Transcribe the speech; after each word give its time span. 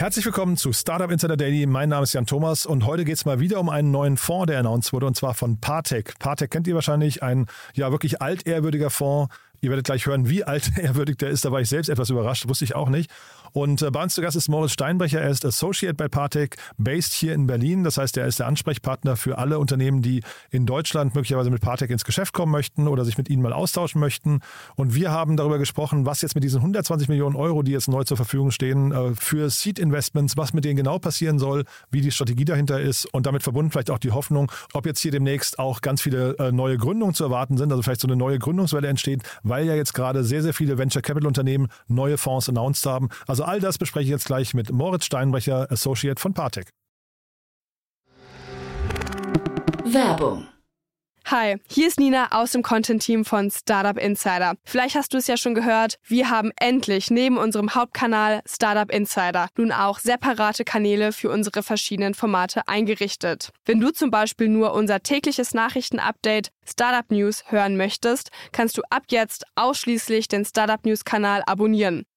Herzlich 0.00 0.24
willkommen 0.24 0.56
zu 0.56 0.72
Startup 0.72 1.10
Insider 1.10 1.36
Daily. 1.36 1.66
Mein 1.66 1.90
Name 1.90 2.04
ist 2.04 2.14
Jan 2.14 2.24
Thomas 2.24 2.64
und 2.64 2.86
heute 2.86 3.04
geht 3.04 3.16
es 3.16 3.26
mal 3.26 3.38
wieder 3.38 3.60
um 3.60 3.68
einen 3.68 3.90
neuen 3.90 4.16
Fonds, 4.16 4.46
der 4.46 4.58
announced 4.58 4.94
wurde 4.94 5.04
und 5.04 5.14
zwar 5.14 5.34
von 5.34 5.60
Partec. 5.60 6.18
Partec 6.18 6.50
kennt 6.50 6.66
ihr 6.66 6.74
wahrscheinlich, 6.74 7.22
ein 7.22 7.48
ja 7.74 7.92
wirklich 7.92 8.22
altehrwürdiger 8.22 8.88
Fonds. 8.88 9.30
Ihr 9.60 9.68
werdet 9.68 9.84
gleich 9.84 10.06
hören, 10.06 10.30
wie 10.30 10.42
altehrwürdig 10.44 11.18
der 11.18 11.28
ist. 11.28 11.44
Da 11.44 11.52
war 11.52 11.60
ich 11.60 11.68
selbst 11.68 11.90
etwas 11.90 12.08
überrascht, 12.08 12.48
wusste 12.48 12.64
ich 12.64 12.74
auch 12.74 12.88
nicht. 12.88 13.10
Und 13.52 13.82
äh, 13.82 13.90
bei 13.90 14.02
uns 14.02 14.14
zu 14.14 14.22
Gast 14.22 14.36
ist 14.36 14.48
Moritz 14.48 14.72
Steinbrecher. 14.72 15.20
Er 15.20 15.30
ist 15.30 15.44
Associate 15.44 15.94
bei 15.94 16.08
Partec, 16.08 16.56
based 16.78 17.12
hier 17.12 17.34
in 17.34 17.46
Berlin. 17.46 17.84
Das 17.84 17.98
heißt, 17.98 18.16
er 18.16 18.26
ist 18.26 18.38
der 18.38 18.46
Ansprechpartner 18.46 19.16
für 19.16 19.38
alle 19.38 19.58
Unternehmen, 19.58 20.02
die 20.02 20.22
in 20.50 20.66
Deutschland 20.66 21.14
möglicherweise 21.14 21.50
mit 21.50 21.60
Partec 21.60 21.90
ins 21.90 22.04
Geschäft 22.04 22.32
kommen 22.32 22.52
möchten 22.52 22.88
oder 22.88 23.04
sich 23.04 23.18
mit 23.18 23.28
ihnen 23.28 23.42
mal 23.42 23.52
austauschen 23.52 24.00
möchten. 24.00 24.40
Und 24.76 24.94
wir 24.94 25.10
haben 25.10 25.36
darüber 25.36 25.58
gesprochen, 25.58 26.06
was 26.06 26.22
jetzt 26.22 26.34
mit 26.34 26.44
diesen 26.44 26.58
120 26.58 27.08
Millionen 27.08 27.36
Euro, 27.36 27.62
die 27.62 27.72
jetzt 27.72 27.88
neu 27.88 28.04
zur 28.04 28.16
Verfügung 28.16 28.50
stehen, 28.50 28.92
äh, 28.92 29.14
für 29.14 29.50
Seed 29.50 29.78
Investments, 29.78 30.36
was 30.36 30.52
mit 30.52 30.64
denen 30.64 30.76
genau 30.76 30.98
passieren 30.98 31.38
soll, 31.38 31.64
wie 31.90 32.00
die 32.00 32.10
Strategie 32.10 32.44
dahinter 32.44 32.80
ist 32.80 33.06
und 33.06 33.26
damit 33.26 33.42
verbunden 33.42 33.70
vielleicht 33.70 33.90
auch 33.90 33.98
die 33.98 34.10
Hoffnung, 34.10 34.50
ob 34.72 34.86
jetzt 34.86 35.00
hier 35.00 35.10
demnächst 35.10 35.58
auch 35.58 35.80
ganz 35.80 36.02
viele 36.02 36.36
äh, 36.38 36.52
neue 36.52 36.76
Gründungen 36.78 37.14
zu 37.14 37.24
erwarten 37.24 37.56
sind, 37.56 37.70
also 37.70 37.82
vielleicht 37.82 38.00
so 38.00 38.08
eine 38.08 38.16
neue 38.16 38.38
Gründungswelle 38.38 38.88
entsteht, 38.88 39.22
weil 39.42 39.66
ja 39.66 39.74
jetzt 39.74 39.94
gerade 39.94 40.24
sehr, 40.24 40.42
sehr 40.42 40.54
viele 40.54 40.78
Venture 40.78 41.02
Capital 41.02 41.26
Unternehmen 41.26 41.68
neue 41.88 42.18
Fonds 42.18 42.48
announced 42.48 42.86
haben. 42.86 43.08
Also 43.26 43.39
all 43.44 43.60
das 43.60 43.78
bespreche 43.78 44.04
ich 44.04 44.10
jetzt 44.10 44.26
gleich 44.26 44.54
mit 44.54 44.72
Moritz 44.72 45.04
Steinbrecher, 45.04 45.70
Associate 45.70 46.20
von 46.20 46.34
Partec. 46.34 46.70
Werbung. 49.84 50.46
Hi, 51.26 51.58
hier 51.68 51.86
ist 51.86 52.00
Nina 52.00 52.32
aus 52.32 52.50
dem 52.50 52.62
Content-Team 52.62 53.24
von 53.24 53.52
Startup 53.52 53.96
Insider. 53.96 54.54
Vielleicht 54.64 54.96
hast 54.96 55.14
du 55.14 55.18
es 55.18 55.28
ja 55.28 55.36
schon 55.36 55.54
gehört, 55.54 55.96
wir 56.04 56.28
haben 56.28 56.50
endlich 56.58 57.08
neben 57.08 57.38
unserem 57.38 57.74
Hauptkanal 57.74 58.40
Startup 58.46 58.90
Insider 58.90 59.46
nun 59.56 59.70
auch 59.70 60.00
separate 60.00 60.64
Kanäle 60.64 61.12
für 61.12 61.30
unsere 61.30 61.62
verschiedenen 61.62 62.14
Formate 62.14 62.66
eingerichtet. 62.66 63.50
Wenn 63.64 63.78
du 63.78 63.92
zum 63.92 64.10
Beispiel 64.10 64.48
nur 64.48 64.72
unser 64.72 65.04
tägliches 65.04 65.54
Nachrichtenupdate 65.54 66.50
Startup 66.66 67.08
News 67.12 67.44
hören 67.46 67.76
möchtest, 67.76 68.30
kannst 68.50 68.76
du 68.76 68.82
ab 68.90 69.04
jetzt 69.10 69.44
ausschließlich 69.54 70.26
den 70.26 70.44
Startup 70.44 70.84
News 70.84 71.04
Kanal 71.04 71.44
abonnieren. 71.46 72.06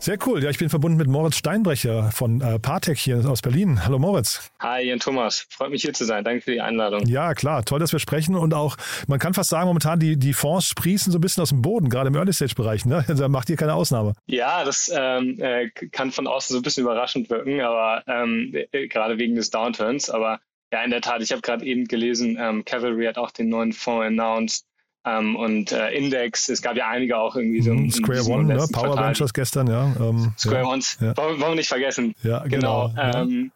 Sehr 0.00 0.16
cool. 0.26 0.42
Ja, 0.44 0.48
ich 0.48 0.58
bin 0.58 0.68
verbunden 0.68 0.96
mit 0.96 1.08
Moritz 1.08 1.36
Steinbrecher 1.36 2.12
von 2.12 2.40
äh, 2.40 2.60
Partec 2.60 2.98
hier 2.98 3.28
aus 3.28 3.42
Berlin. 3.42 3.84
Hallo 3.84 3.98
Moritz. 3.98 4.48
Hi, 4.60 4.80
Jan 4.82 5.00
Thomas. 5.00 5.46
Freut 5.50 5.70
mich 5.70 5.82
hier 5.82 5.92
zu 5.92 6.04
sein. 6.04 6.22
Danke 6.22 6.40
für 6.40 6.52
die 6.52 6.60
Einladung. 6.60 7.04
Ja, 7.06 7.34
klar. 7.34 7.64
Toll, 7.64 7.80
dass 7.80 7.92
wir 7.92 7.98
sprechen. 7.98 8.36
Und 8.36 8.54
auch, 8.54 8.76
man 9.08 9.18
kann 9.18 9.34
fast 9.34 9.50
sagen, 9.50 9.66
momentan 9.66 9.98
die, 9.98 10.16
die 10.16 10.34
Fonds 10.34 10.68
sprießen 10.68 11.10
so 11.10 11.18
ein 11.18 11.20
bisschen 11.20 11.42
aus 11.42 11.48
dem 11.48 11.62
Boden, 11.62 11.90
gerade 11.90 12.08
im 12.08 12.14
Early-Stage-Bereich. 12.14 12.84
Ne? 12.84 13.04
Da 13.18 13.28
macht 13.28 13.50
ihr 13.50 13.56
keine 13.56 13.74
Ausnahme. 13.74 14.12
Ja, 14.26 14.64
das 14.64 14.90
ähm, 14.94 15.36
äh, 15.40 15.68
kann 15.90 16.12
von 16.12 16.28
außen 16.28 16.54
so 16.54 16.60
ein 16.60 16.62
bisschen 16.62 16.84
überraschend 16.84 17.28
wirken, 17.28 17.60
aber 17.60 18.04
ähm, 18.06 18.54
äh, 18.70 18.86
gerade 18.86 19.18
wegen 19.18 19.34
des 19.34 19.50
Downturns. 19.50 20.10
Aber 20.10 20.38
ja, 20.72 20.84
in 20.84 20.90
der 20.90 21.00
Tat, 21.00 21.22
ich 21.22 21.32
habe 21.32 21.42
gerade 21.42 21.64
eben 21.64 21.86
gelesen, 21.86 22.38
ähm, 22.40 22.64
Cavalry 22.64 23.06
hat 23.06 23.18
auch 23.18 23.32
den 23.32 23.48
neuen 23.48 23.72
Fonds 23.72 24.06
announced. 24.06 24.67
Ähm, 25.08 25.36
und 25.36 25.72
äh, 25.72 25.90
Index, 25.90 26.48
es 26.48 26.60
gab 26.62 26.76
ja 26.76 26.88
einige 26.88 27.16
auch 27.16 27.36
irgendwie 27.36 27.62
so. 27.62 27.72
Mhm, 27.72 27.90
Square 27.90 28.24
One, 28.24 28.44
ne? 28.44 28.66
Power 28.72 28.88
Quartal. 28.88 29.06
Ventures 29.06 29.32
gestern, 29.32 29.66
ja. 29.68 29.92
Ähm, 30.00 30.32
Square 30.38 30.62
ja, 30.62 30.68
One, 30.68 30.82
ja. 31.00 31.16
wollen, 31.16 31.40
wollen 31.40 31.52
wir 31.52 31.54
nicht 31.56 31.68
vergessen. 31.68 32.14
Ja, 32.22 32.40
genau. 32.46 32.88
Genau, 32.88 33.18
ähm, 33.18 33.52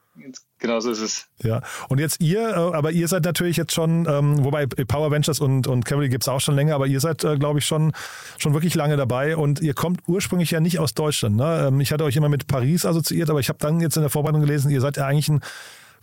genau 0.59 0.81
so 0.81 0.91
ist 0.91 1.01
es. 1.01 1.27
Ja, 1.43 1.63
und 1.89 1.99
jetzt 1.99 2.21
ihr, 2.21 2.51
äh, 2.51 2.55
aber 2.55 2.93
ihr 2.93 3.09
seid 3.09 3.25
natürlich 3.25 3.57
jetzt 3.57 3.73
schon, 3.73 4.07
ähm, 4.09 4.45
wobei 4.45 4.67
Power 4.67 5.11
Ventures 5.11 5.41
und, 5.41 5.67
und 5.67 5.85
Cavalry 5.85 6.09
gibt 6.09 6.25
es 6.25 6.29
auch 6.29 6.41
schon 6.41 6.55
länger, 6.55 6.75
aber 6.75 6.87
ihr 6.87 7.01
seid, 7.01 7.25
äh, 7.25 7.37
glaube 7.37 7.59
ich, 7.59 7.67
schon, 7.67 7.93
schon 8.39 8.55
wirklich 8.55 8.75
lange 8.75 8.97
dabei 8.97 9.37
und 9.37 9.61
ihr 9.61 9.75
kommt 9.75 10.01
ursprünglich 10.07 10.51
ja 10.51 10.61
nicht 10.61 10.79
aus 10.79 10.95
Deutschland. 10.95 11.37
Ne? 11.37 11.67
Ähm, 11.69 11.81
ich 11.81 11.93
hatte 11.93 12.05
euch 12.05 12.17
immer 12.17 12.29
mit 12.29 12.47
Paris 12.47 12.87
assoziiert, 12.87 13.31
aber 13.31 13.41
ich 13.41 13.49
habe 13.49 13.59
dann 13.59 13.81
jetzt 13.81 13.97
in 13.97 14.03
der 14.03 14.11
Vorbereitung 14.11 14.43
gelesen, 14.43 14.71
ihr 14.71 14.81
seid 14.81 14.97
ja 14.97 15.07
eigentlich 15.07 15.29
ein 15.29 15.41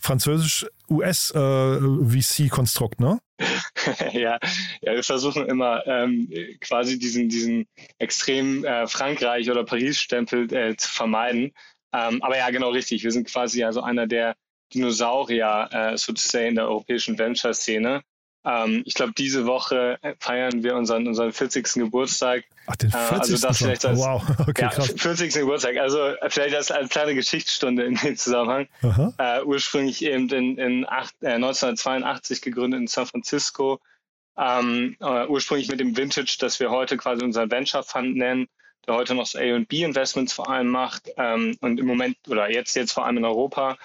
französisch-US-VC-Konstrukt, 0.00 3.00
äh, 3.00 3.02
ne? 3.02 3.18
ja, 4.12 4.38
ja, 4.82 4.94
wir 4.94 5.02
versuchen 5.02 5.46
immer 5.46 5.86
ähm, 5.86 6.30
quasi 6.60 6.98
diesen, 6.98 7.28
diesen 7.28 7.66
extrem 7.98 8.64
äh, 8.64 8.86
Frankreich- 8.86 9.50
oder 9.50 9.64
Paris-Stempel 9.64 10.52
äh, 10.52 10.76
zu 10.76 10.90
vermeiden. 10.90 11.52
Ähm, 11.92 12.22
aber 12.22 12.38
ja, 12.38 12.50
genau 12.50 12.70
richtig. 12.70 13.02
Wir 13.02 13.10
sind 13.10 13.28
quasi 13.28 13.64
also 13.64 13.82
einer 13.82 14.06
der 14.06 14.36
Dinosaurier, 14.74 15.68
äh, 15.72 15.96
sozusagen 15.96 16.48
in 16.48 16.54
der 16.56 16.68
europäischen 16.68 17.18
Venture-Szene. 17.18 18.02
Ähm, 18.44 18.82
ich 18.86 18.94
glaube, 18.94 19.12
diese 19.16 19.46
Woche 19.46 19.98
feiern 20.18 20.62
wir 20.62 20.74
unseren, 20.76 21.06
unseren 21.06 21.32
40. 21.32 21.74
Geburtstag. 21.74 22.44
Ach, 22.66 22.76
den 22.76 22.90
40. 22.90 23.10
Äh, 23.10 23.14
also 23.14 23.46
das 23.46 23.58
vielleicht 23.58 23.84
als, 23.84 23.98
wow, 23.98 24.22
okay, 24.48 24.62
ja, 24.62 24.68
krass. 24.68 24.94
40. 24.96 25.34
Geburtstag. 25.34 25.76
Also 25.76 26.14
vielleicht 26.28 26.54
als, 26.54 26.70
als 26.70 26.88
kleine 26.88 27.14
Geschichtsstunde 27.14 27.84
in 27.84 27.96
dem 27.96 28.16
Zusammenhang. 28.16 28.68
Äh, 29.18 29.42
ursprünglich 29.42 30.04
eben 30.04 30.28
in, 30.30 30.56
in 30.58 30.88
acht, 30.88 31.14
äh, 31.20 31.34
1982 31.34 32.40
gegründet 32.40 32.80
in 32.80 32.86
San 32.86 33.06
Francisco. 33.06 33.80
Ähm, 34.38 34.96
äh, 35.00 35.26
ursprünglich 35.26 35.68
mit 35.68 35.80
dem 35.80 35.96
Vintage, 35.96 36.36
das 36.40 36.60
wir 36.60 36.70
heute 36.70 36.96
quasi 36.96 37.22
unseren 37.22 37.50
Venture 37.50 37.82
Fund 37.82 38.16
nennen, 38.16 38.48
der 38.86 38.94
heute 38.94 39.14
noch 39.14 39.34
A&B 39.34 39.82
Investments 39.82 40.32
vor 40.32 40.48
allem 40.48 40.68
macht 40.68 41.10
ähm, 41.18 41.58
und 41.60 41.78
im 41.78 41.86
Moment 41.86 42.16
oder 42.26 42.50
jetzt 42.50 42.74
jetzt 42.74 42.92
vor 42.92 43.04
allem 43.04 43.18
in 43.18 43.24
Europa 43.26 43.76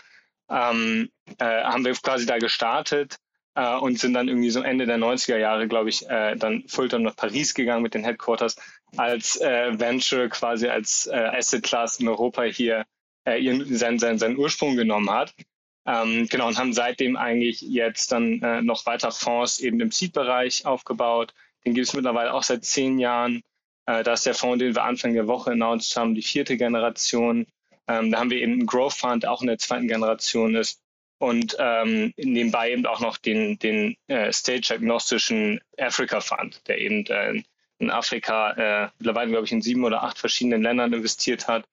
ähm, 0.50 1.10
äh, 1.40 1.64
haben 1.64 1.84
wir 1.84 1.94
quasi 1.96 2.26
da 2.26 2.38
gestartet 2.38 3.18
äh, 3.56 3.76
und 3.78 4.00
sind 4.00 4.14
dann 4.14 4.28
irgendwie 4.28 4.50
so 4.50 4.62
Ende 4.62 4.86
der 4.86 4.98
90er 4.98 5.38
Jahre, 5.38 5.68
glaube 5.68 5.90
ich, 5.90 6.08
äh, 6.10 6.36
dann 6.36 6.64
Fulltime 6.68 7.04
nach 7.04 7.16
Paris 7.16 7.54
gegangen 7.54 7.84
mit 7.84 7.94
den 7.94 8.04
Headquarters 8.04 8.56
als 8.98 9.40
äh, 9.42 9.80
Venture 9.80 10.30
quasi 10.30 10.68
als 10.68 11.08
äh, 11.08 11.16
Asset 11.16 11.64
Class 11.64 12.00
in 12.00 12.08
Europa 12.08 12.44
hier 12.44 12.86
äh, 13.26 13.40
ihren, 13.40 13.76
seinen, 13.76 14.00
seinen, 14.00 14.20
seinen 14.20 14.38
Ursprung 14.38 14.76
genommen 14.76 15.10
hat. 15.10 15.34
Ähm, 15.88 16.28
genau, 16.30 16.48
und 16.48 16.58
haben 16.58 16.74
seitdem 16.74 17.16
eigentlich 17.16 17.62
jetzt 17.62 18.12
dann 18.12 18.42
äh, 18.42 18.62
noch 18.62 18.86
weiter 18.86 19.12
Fonds 19.12 19.60
eben 19.60 19.80
im 19.80 19.92
Seed-Bereich 19.92 20.66
aufgebaut. 20.66 21.34
Den 21.64 21.74
gibt 21.74 21.88
es 21.88 21.94
mittlerweile 21.94 22.34
auch 22.34 22.44
seit 22.44 22.66
zehn 22.66 22.98
Jahren. 23.00 23.42
Äh, 23.86 24.04
da 24.04 24.14
ist 24.14 24.26
der 24.26 24.34
Fonds, 24.34 24.60
den 24.60 24.74
wir 24.74 24.84
Anfang 24.84 25.14
der 25.14 25.28
Woche 25.28 25.52
announced 25.52 25.96
haben, 25.96 26.16
die 26.16 26.24
vierte 26.24 26.58
Generation. 26.58 27.46
Ähm, 27.88 28.12
da 28.12 28.20
haben 28.20 28.32
wir 28.32 28.42
eben 28.42 28.54
einen 28.54 28.66
Growth 28.66 28.94
Fund, 28.94 29.28
auch 29.28 29.42
in 29.42 29.48
der 29.48 29.60
zweiten 29.60 29.88
Generation 29.88 30.56
ist 30.56 30.82
und 31.18 31.56
ähm, 31.60 32.14
nebenbei 32.18 32.72
eben 32.72 32.86
auch 32.86 33.00
noch 33.00 33.18
den, 33.18 33.58
den 33.60 33.96
äh, 34.08 34.32
stage-agnostischen 34.32 35.62
Africa 35.78 36.20
Fund, 36.20 36.62
der 36.68 36.80
eben 36.80 37.06
äh, 37.06 37.42
in 37.80 37.92
Afrika 37.92 38.52
äh, 38.52 38.90
mittlerweile, 39.00 39.32
glaube 39.32 39.46
ich, 39.46 39.52
in 39.52 39.62
sieben 39.62 39.84
oder 39.84 40.04
acht 40.04 40.18
verschiedenen 40.18 40.64
Ländern 40.64 40.94
investiert 40.94 41.48
hat, 41.48 41.66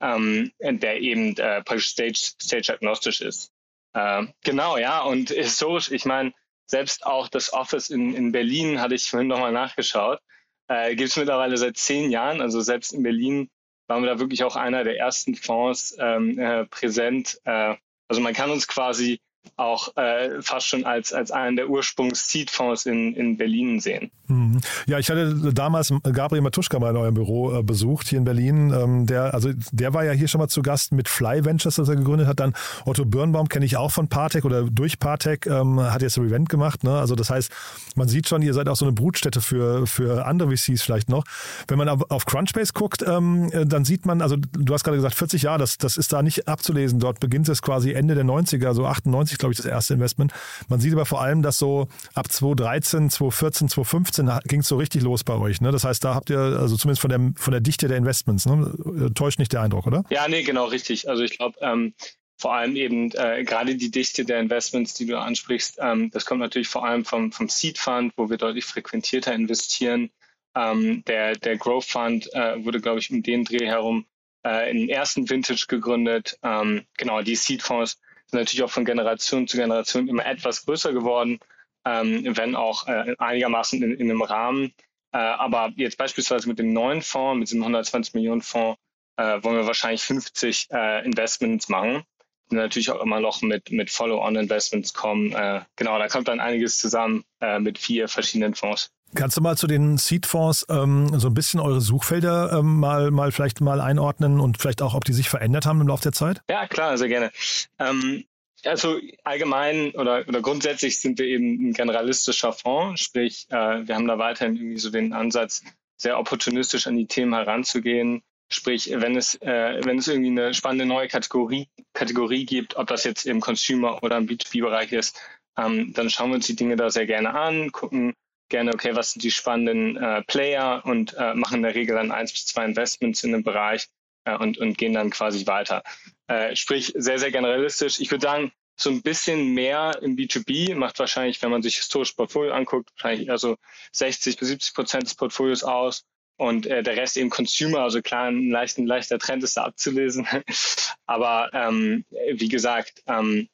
ähm, 0.00 0.52
der 0.60 1.00
eben 1.00 1.36
äh, 1.36 1.62
praktisch 1.62 1.88
stage-agnostisch 1.88 3.20
ist. 3.20 3.52
Äh, 3.94 4.26
genau, 4.42 4.76
ja, 4.76 5.02
und 5.02 5.30
historisch, 5.30 5.90
ich 5.90 6.04
meine, 6.04 6.32
selbst 6.66 7.06
auch 7.06 7.28
das 7.28 7.52
Office 7.52 7.90
in, 7.90 8.14
in 8.14 8.32
Berlin, 8.32 8.80
hatte 8.80 8.94
ich 8.94 9.08
vorhin 9.08 9.28
nochmal 9.28 9.52
nachgeschaut, 9.52 10.20
äh, 10.68 10.94
gibt 10.94 11.10
es 11.10 11.16
mittlerweile 11.16 11.56
seit 11.56 11.76
zehn 11.76 12.10
Jahren, 12.10 12.40
also 12.40 12.60
selbst 12.60 12.92
in 12.92 13.02
Berlin 13.02 13.50
waren 13.86 14.02
wir 14.02 14.10
da 14.10 14.18
wirklich 14.18 14.44
auch 14.44 14.56
einer 14.56 14.82
der 14.82 14.98
ersten 14.98 15.34
Fonds 15.34 15.94
ähm, 15.98 16.38
äh, 16.38 16.64
präsent, 16.66 17.38
äh, 17.44 17.74
also 18.08 18.20
man 18.22 18.34
kann 18.34 18.50
uns 18.50 18.66
quasi 18.66 19.20
auch 19.56 19.96
äh, 19.96 20.42
fast 20.42 20.66
schon 20.66 20.84
als, 20.84 21.12
als 21.12 21.30
einen 21.30 21.56
der 21.56 21.68
Ursprungs-Seed-Fonds 21.68 22.86
in, 22.86 23.14
in 23.14 23.36
Berlin 23.36 23.80
sehen. 23.80 24.10
Mhm. 24.26 24.60
Ja, 24.86 24.98
ich 24.98 25.10
hatte 25.10 25.52
damals 25.52 25.92
Gabriel 26.12 26.42
Matuschka 26.42 26.78
mal 26.78 26.90
in 26.90 26.96
eurem 26.96 27.14
Büro 27.14 27.58
äh, 27.58 27.62
besucht 27.62 28.08
hier 28.08 28.18
in 28.18 28.24
Berlin. 28.24 28.72
Ähm, 28.72 29.06
der, 29.06 29.34
also 29.34 29.50
der 29.70 29.94
war 29.94 30.04
ja 30.04 30.12
hier 30.12 30.28
schon 30.28 30.40
mal 30.40 30.48
zu 30.48 30.62
Gast 30.62 30.92
mit 30.92 31.08
Fly 31.08 31.44
Ventures, 31.44 31.76
das 31.76 31.88
er 31.88 31.96
gegründet 31.96 32.26
hat. 32.26 32.40
Dann 32.40 32.54
Otto 32.84 33.04
Birnbaum 33.04 33.48
kenne 33.48 33.64
ich 33.64 33.76
auch 33.76 33.92
von 33.92 34.08
Partec 34.08 34.44
oder 34.44 34.62
durch 34.64 34.98
Partec, 34.98 35.46
ähm, 35.46 35.80
hat 35.80 36.02
jetzt 36.02 36.16
ein 36.16 36.26
Event 36.26 36.48
gemacht. 36.48 36.84
Ne? 36.84 36.98
Also 36.98 37.14
das 37.14 37.30
heißt, 37.30 37.52
man 37.96 38.08
sieht 38.08 38.28
schon, 38.28 38.42
ihr 38.42 38.54
seid 38.54 38.68
auch 38.68 38.76
so 38.76 38.86
eine 38.86 38.92
Brutstätte 38.92 39.40
für, 39.40 39.86
für 39.86 40.26
andere 40.26 40.56
VCs 40.56 40.82
vielleicht 40.82 41.08
noch. 41.08 41.24
Wenn 41.68 41.78
man 41.78 41.88
auf, 41.88 42.10
auf 42.10 42.26
Crunchbase 42.26 42.72
guckt, 42.72 43.04
ähm, 43.06 43.50
äh, 43.52 43.66
dann 43.66 43.84
sieht 43.84 44.06
man, 44.06 44.22
also 44.22 44.36
du 44.36 44.72
hast 44.72 44.84
gerade 44.84 44.96
gesagt, 44.96 45.14
40 45.14 45.42
Jahre, 45.42 45.58
das, 45.58 45.78
das 45.78 45.96
ist 45.96 46.12
da 46.12 46.22
nicht 46.22 46.48
abzulesen. 46.48 46.98
Dort 46.98 47.20
beginnt 47.20 47.48
es 47.48 47.62
quasi 47.62 47.92
Ende 47.92 48.14
der 48.14 48.24
90er, 48.24 48.72
so 48.74 48.86
98, 48.86 49.33
glaube 49.38 49.52
ich, 49.52 49.56
das 49.56 49.66
erste 49.66 49.94
Investment. 49.94 50.32
Man 50.68 50.80
sieht 50.80 50.92
aber 50.92 51.06
vor 51.06 51.20
allem, 51.20 51.42
dass 51.42 51.58
so 51.58 51.88
ab 52.14 52.30
2013, 52.30 53.10
2014, 53.10 53.68
2015 53.68 54.30
ging 54.44 54.60
es 54.60 54.68
so 54.68 54.76
richtig 54.76 55.02
los 55.02 55.24
bei 55.24 55.34
euch. 55.34 55.60
Ne? 55.60 55.72
Das 55.72 55.84
heißt, 55.84 56.04
da 56.04 56.14
habt 56.14 56.30
ihr, 56.30 56.38
also 56.38 56.76
zumindest 56.76 57.00
von 57.00 57.10
der, 57.10 57.32
von 57.36 57.52
der 57.52 57.60
Dichte 57.60 57.88
der 57.88 57.96
Investments, 57.96 58.46
ne? 58.46 59.10
täuscht 59.14 59.38
nicht 59.38 59.52
der 59.52 59.62
Eindruck, 59.62 59.86
oder? 59.86 60.04
Ja, 60.10 60.28
nee, 60.28 60.42
genau, 60.42 60.66
richtig. 60.66 61.08
Also 61.08 61.22
ich 61.22 61.38
glaube, 61.38 61.58
ähm, 61.60 61.94
vor 62.36 62.54
allem 62.54 62.76
eben 62.76 63.10
äh, 63.12 63.44
gerade 63.44 63.76
die 63.76 63.90
Dichte 63.90 64.24
der 64.24 64.40
Investments, 64.40 64.94
die 64.94 65.06
du 65.06 65.18
ansprichst, 65.18 65.78
ähm, 65.80 66.10
das 66.10 66.26
kommt 66.26 66.40
natürlich 66.40 66.68
vor 66.68 66.84
allem 66.84 67.04
vom, 67.04 67.32
vom 67.32 67.48
Seed 67.48 67.78
Fund, 67.78 68.12
wo 68.16 68.28
wir 68.28 68.36
deutlich 68.36 68.64
frequentierter 68.64 69.32
investieren. 69.32 70.10
Ähm, 70.56 71.04
der, 71.06 71.36
der 71.36 71.56
Growth 71.56 71.84
Fund 71.84 72.28
äh, 72.34 72.64
wurde, 72.64 72.80
glaube 72.80 72.98
ich, 72.98 73.10
um 73.10 73.22
den 73.22 73.44
Dreh 73.44 73.66
herum 73.66 74.06
äh, 74.44 74.70
im 74.70 74.88
ersten 74.88 75.28
Vintage 75.28 75.66
gegründet. 75.68 76.38
Ähm, 76.42 76.84
genau, 76.96 77.22
die 77.22 77.36
Seed 77.36 77.62
Fonds 77.62 77.98
sind 78.34 78.40
natürlich 78.40 78.64
auch 78.64 78.70
von 78.70 78.84
Generation 78.84 79.46
zu 79.46 79.56
Generation 79.56 80.08
immer 80.08 80.26
etwas 80.26 80.66
größer 80.66 80.92
geworden, 80.92 81.38
ähm, 81.84 82.36
wenn 82.36 82.56
auch 82.56 82.88
äh, 82.88 83.14
einigermaßen 83.18 83.80
in, 83.82 83.92
in 83.92 84.10
einem 84.10 84.22
Rahmen. 84.22 84.74
Äh, 85.12 85.18
aber 85.18 85.72
jetzt 85.76 85.96
beispielsweise 85.96 86.48
mit 86.48 86.58
dem 86.58 86.72
neuen 86.72 87.02
Fonds, 87.02 87.38
mit 87.38 87.48
diesem 87.48 87.62
120 87.62 88.14
Millionen 88.14 88.42
Fonds, 88.42 88.80
äh, 89.16 89.42
wollen 89.42 89.56
wir 89.56 89.66
wahrscheinlich 89.66 90.02
50 90.02 90.68
äh, 90.72 91.04
Investments 91.04 91.68
machen. 91.68 92.02
Und 92.50 92.56
natürlich 92.58 92.90
auch 92.90 93.00
immer 93.00 93.20
noch 93.20 93.40
mit, 93.40 93.70
mit 93.70 93.90
Follow-on-Investments 93.90 94.92
kommen. 94.92 95.32
Äh, 95.32 95.62
genau, 95.76 95.98
da 95.98 96.08
kommt 96.08 96.26
dann 96.26 96.40
einiges 96.40 96.78
zusammen 96.78 97.24
äh, 97.40 97.60
mit 97.60 97.78
vier 97.78 98.08
verschiedenen 98.08 98.54
Fonds. 98.54 98.90
Kannst 99.14 99.36
du 99.36 99.40
mal 99.40 99.56
zu 99.56 99.66
den 99.66 99.96
Seed-Fonds 99.96 100.66
ähm, 100.68 101.18
so 101.18 101.28
ein 101.28 101.34
bisschen 101.34 101.60
eure 101.60 101.80
Suchfelder 101.80 102.58
ähm, 102.58 102.80
mal, 102.80 103.10
mal 103.10 103.30
vielleicht 103.30 103.60
mal 103.60 103.80
einordnen 103.80 104.40
und 104.40 104.58
vielleicht 104.58 104.82
auch, 104.82 104.94
ob 104.94 105.04
die 105.04 105.12
sich 105.12 105.28
verändert 105.28 105.66
haben 105.66 105.80
im 105.80 105.88
Laufe 105.88 106.02
der 106.02 106.12
Zeit? 106.12 106.42
Ja, 106.50 106.66
klar, 106.66 106.98
sehr 106.98 107.08
gerne. 107.08 107.30
Ähm, 107.78 108.24
also 108.64 108.98
allgemein 109.22 109.92
oder, 109.92 110.24
oder 110.26 110.40
grundsätzlich 110.40 111.00
sind 111.00 111.18
wir 111.18 111.26
eben 111.26 111.68
ein 111.68 111.72
generalistischer 111.72 112.52
Fonds, 112.52 113.02
sprich, 113.02 113.46
äh, 113.50 113.86
wir 113.86 113.94
haben 113.94 114.08
da 114.08 114.18
weiterhin 114.18 114.56
irgendwie 114.56 114.78
so 114.78 114.90
den 114.90 115.12
Ansatz, 115.12 115.62
sehr 115.96 116.18
opportunistisch 116.18 116.86
an 116.86 116.96
die 116.96 117.06
Themen 117.06 117.34
heranzugehen. 117.34 118.22
Sprich, 118.50 118.90
wenn 118.94 119.16
es, 119.16 119.36
äh, 119.42 119.80
wenn 119.84 119.98
es 119.98 120.08
irgendwie 120.08 120.30
eine 120.30 120.54
spannende 120.54 120.86
neue 120.86 121.08
Kategorie, 121.08 121.68
Kategorie 121.92 122.44
gibt, 122.44 122.76
ob 122.76 122.88
das 122.88 123.04
jetzt 123.04 123.26
im 123.26 123.40
Consumer 123.40 124.02
oder 124.02 124.18
im 124.18 124.26
B2B-Bereich 124.26 124.92
ist, 124.92 125.18
ähm, 125.56 125.92
dann 125.94 126.10
schauen 126.10 126.30
wir 126.30 126.36
uns 126.36 126.46
die 126.46 126.56
Dinge 126.56 126.76
da 126.76 126.90
sehr 126.90 127.06
gerne 127.06 127.34
an, 127.34 127.72
gucken, 127.72 128.14
gerne, 128.54 128.72
okay, 128.72 128.94
was 128.94 129.10
sind 129.10 129.24
die 129.24 129.32
spannenden 129.32 129.96
äh, 129.96 130.22
Player 130.22 130.80
und 130.84 131.12
äh, 131.18 131.34
machen 131.34 131.56
in 131.56 131.62
der 131.64 131.74
Regel 131.74 131.96
dann 131.96 132.12
eins 132.12 132.30
bis 132.30 132.46
zwei 132.46 132.64
Investments 132.64 133.24
in 133.24 133.32
dem 133.32 133.42
Bereich 133.42 133.88
äh, 134.26 134.36
und, 134.36 134.58
und 134.58 134.78
gehen 134.78 134.92
dann 134.92 135.10
quasi 135.10 135.44
weiter. 135.48 135.82
Äh, 136.28 136.54
sprich, 136.54 136.92
sehr, 136.94 137.18
sehr 137.18 137.32
generalistisch. 137.32 137.98
Ich 137.98 138.12
würde 138.12 138.22
sagen, 138.22 138.52
so 138.76 138.90
ein 138.90 139.02
bisschen 139.02 139.54
mehr 139.54 139.98
im 140.02 140.14
B2B 140.14 140.76
macht 140.76 141.00
wahrscheinlich, 141.00 141.42
wenn 141.42 141.50
man 141.50 141.62
sich 141.62 141.74
historisch 141.74 142.12
Portfolio 142.12 142.52
anguckt, 142.52 142.90
wahrscheinlich 142.92 143.26
eher 143.26 143.38
so 143.38 143.56
60 143.90 144.36
bis 144.36 144.46
70 144.46 144.74
Prozent 144.74 145.02
des 145.02 145.16
Portfolios 145.16 145.64
aus 145.64 146.04
und 146.36 146.66
äh, 146.66 146.84
der 146.84 146.96
Rest 146.96 147.16
eben 147.16 147.30
Consumer, 147.30 147.80
also 147.80 148.02
klar, 148.02 148.26
ein, 148.26 148.50
leicht, 148.50 148.78
leichter 148.78 149.18
Trend 149.18 149.42
ist 149.42 149.56
da 149.56 149.64
abzulesen. 149.64 150.28
Aber 151.06 151.50
ähm, 151.52 152.04
wie 152.34 152.48
gesagt, 152.48 153.02
ähm, 153.08 153.48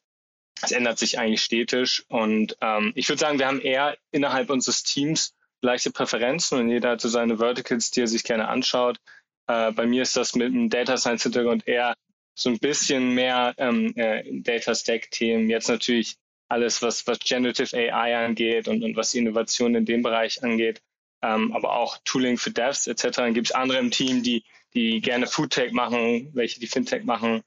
es 0.63 0.73
ändert 0.73 0.99
sich 0.99 1.19
eigentlich 1.19 1.43
stetisch. 1.43 2.05
Und 2.09 2.57
ähm, 2.61 2.93
ich 2.95 3.09
würde 3.09 3.21
sagen, 3.21 3.39
wir 3.39 3.47
haben 3.47 3.61
eher 3.61 3.97
innerhalb 4.11 4.51
unseres 4.51 4.83
Teams 4.83 5.35
leichte 5.63 5.91
Präferenzen 5.91 6.59
und 6.59 6.71
jeder 6.71 6.91
hat 6.91 7.01
so 7.01 7.09
seine 7.09 7.39
Verticals, 7.39 7.91
die 7.91 8.01
er 8.01 8.09
sich 8.09 8.25
gerne 8.25 8.49
anschaut. 8.49 8.99
Äh, 9.47 9.73
bei 9.73 9.87
mir 9.87 10.03
ist 10.03 10.17
das 10.17 10.35
mit 10.35 10.47
einem 10.47 10.71
Data 10.71 10.97
Science 10.97 11.25
Hintergrund 11.25 11.67
eher 11.67 11.95
so 12.35 12.49
ein 12.49 12.59
bisschen 12.59 13.15
mehr 13.15 13.55
ähm, 13.59 13.93
äh, 13.97 14.23
Data 14.41 14.75
Stack 14.75 15.11
Themen. 15.11 15.51
Jetzt 15.51 15.69
natürlich 15.69 16.17
alles, 16.49 16.83
was, 16.83 17.07
was 17.07 17.19
Generative 17.21 17.77
AI 17.77 18.25
angeht 18.25 18.69
und, 18.69 18.83
und 18.83 18.97
was 18.97 19.15
Innovation 19.15 19.75
in 19.75 19.85
dem 19.85 20.03
Bereich 20.03 20.43
angeht. 20.43 20.81
Ähm, 21.23 21.53
aber 21.53 21.77
auch 21.77 21.99
Tooling 22.05 22.39
für 22.39 22.51
Devs 22.51 22.87
etc. 22.87 23.09
Dann 23.17 23.35
gibt 23.35 23.49
es 23.49 23.53
andere 23.53 23.79
im 23.79 23.91
Team, 23.91 24.23
die, 24.23 24.45
die 24.75 25.01
gerne 25.01 25.27
Food 25.27 25.51
Tech 25.51 25.73
machen, 25.73 26.31
welche 26.33 26.59
die 26.59 26.67
Fintech 26.67 27.05
machen. 27.05 27.43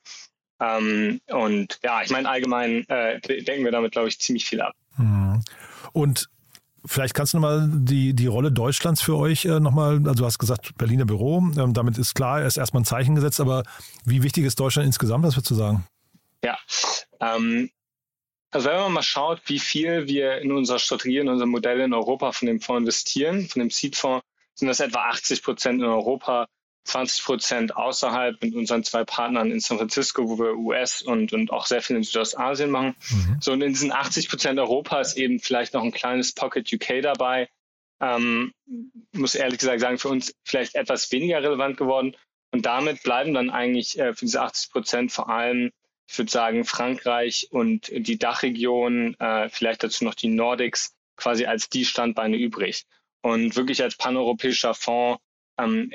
Ähm, 0.63 1.19
und 1.27 1.79
ja, 1.83 2.01
ich 2.01 2.09
meine, 2.09 2.29
allgemein 2.29 2.87
äh, 2.87 3.19
denken 3.19 3.65
wir 3.65 3.71
damit, 3.71 3.91
glaube 3.91 4.07
ich, 4.07 4.19
ziemlich 4.19 4.45
viel 4.45 4.61
ab. 4.61 4.73
Mhm. 4.97 5.41
Und 5.91 6.29
Vielleicht 6.85 7.13
kannst 7.13 7.33
du 7.33 7.37
nochmal 7.37 7.69
die, 7.71 8.13
die 8.13 8.27
Rolle 8.27 8.51
Deutschlands 8.51 9.01
für 9.01 9.15
euch 9.15 9.45
äh, 9.45 9.61
nochmal, 9.61 10.01
also 10.05 10.15
du 10.15 10.25
hast 10.25 10.37
gesagt, 10.37 10.77
Berliner 10.77 11.05
Büro, 11.05 11.37
ähm, 11.57 11.73
damit 11.73 11.97
ist 11.97 12.13
klar, 12.13 12.45
ist 12.45 12.57
erstmal 12.57 12.81
ein 12.81 12.85
Zeichen 12.85 13.15
gesetzt, 13.15 13.39
aber 13.39 13.63
wie 14.03 14.21
wichtig 14.21 14.43
ist 14.43 14.59
Deutschland 14.59 14.87
insgesamt, 14.87 15.23
was 15.23 15.37
würdest 15.37 15.51
du 15.51 15.55
sagen? 15.55 15.87
Ja, 16.43 16.57
ähm, 17.21 17.69
also 18.51 18.69
wenn 18.69 18.75
man 18.75 18.91
mal 18.91 19.01
schaut, 19.01 19.41
wie 19.45 19.59
viel 19.59 20.07
wir 20.07 20.39
in 20.39 20.51
unserer 20.51 20.77
Strategie, 20.77 21.19
in 21.19 21.29
unserem 21.29 21.51
Modell 21.51 21.79
in 21.79 21.93
Europa 21.93 22.33
von 22.33 22.47
dem 22.47 22.59
Fonds 22.59 22.81
investieren, 22.81 23.47
von 23.47 23.61
dem 23.61 23.69
Seed-Fonds, 23.69 24.25
sind 24.55 24.67
das 24.67 24.81
etwa 24.81 25.07
80 25.09 25.41
Prozent 25.41 25.81
in 25.81 25.87
Europa, 25.87 26.47
20 26.83 27.23
Prozent 27.23 27.77
außerhalb 27.77 28.41
mit 28.41 28.55
unseren 28.55 28.83
zwei 28.83 29.03
Partnern 29.03 29.51
in 29.51 29.59
San 29.59 29.77
Francisco, 29.77 30.27
wo 30.27 30.37
wir 30.37 30.57
US 30.57 31.01
und, 31.01 31.33
und 31.33 31.51
auch 31.51 31.65
sehr 31.65 31.81
viel 31.81 31.95
in 31.95 32.03
Südostasien 32.03 32.71
machen. 32.71 32.95
Mhm. 33.09 33.37
So, 33.39 33.53
und 33.53 33.61
in 33.61 33.73
diesen 33.73 33.91
80 33.91 34.29
Prozent 34.29 34.59
Europa 34.59 34.99
ist 34.99 35.15
eben 35.15 35.39
vielleicht 35.39 35.73
noch 35.73 35.83
ein 35.83 35.91
kleines 35.93 36.33
Pocket 36.33 36.71
UK 36.71 37.01
dabei. 37.01 37.49
Ähm, 38.01 38.53
muss 39.13 39.35
ehrlich 39.35 39.59
gesagt 39.59 39.79
sagen, 39.79 39.97
für 39.97 40.09
uns 40.09 40.35
vielleicht 40.43 40.75
etwas 40.75 41.11
weniger 41.11 41.41
relevant 41.41 41.77
geworden. 41.77 42.15
Und 42.51 42.65
damit 42.65 43.01
bleiben 43.01 43.33
dann 43.33 43.49
eigentlich 43.49 43.97
äh, 43.97 44.13
für 44.13 44.25
diese 44.25 44.41
80 44.41 44.71
Prozent 44.71 45.11
vor 45.11 45.29
allem, 45.29 45.71
ich 46.07 46.17
würde 46.17 46.31
sagen, 46.31 46.65
Frankreich 46.65 47.47
und 47.49 47.89
die 47.91 48.19
Dachregion, 48.19 49.15
äh, 49.19 49.47
vielleicht 49.49 49.83
dazu 49.83 50.03
noch 50.03 50.15
die 50.15 50.27
Nordics, 50.27 50.93
quasi 51.15 51.45
als 51.45 51.69
die 51.69 51.85
Standbeine 51.85 52.37
übrig. 52.37 52.83
Und 53.21 53.55
wirklich 53.55 53.81
als 53.81 53.95
paneuropäischer 53.95 54.73
Fonds 54.73 55.21
ähm, 55.57 55.91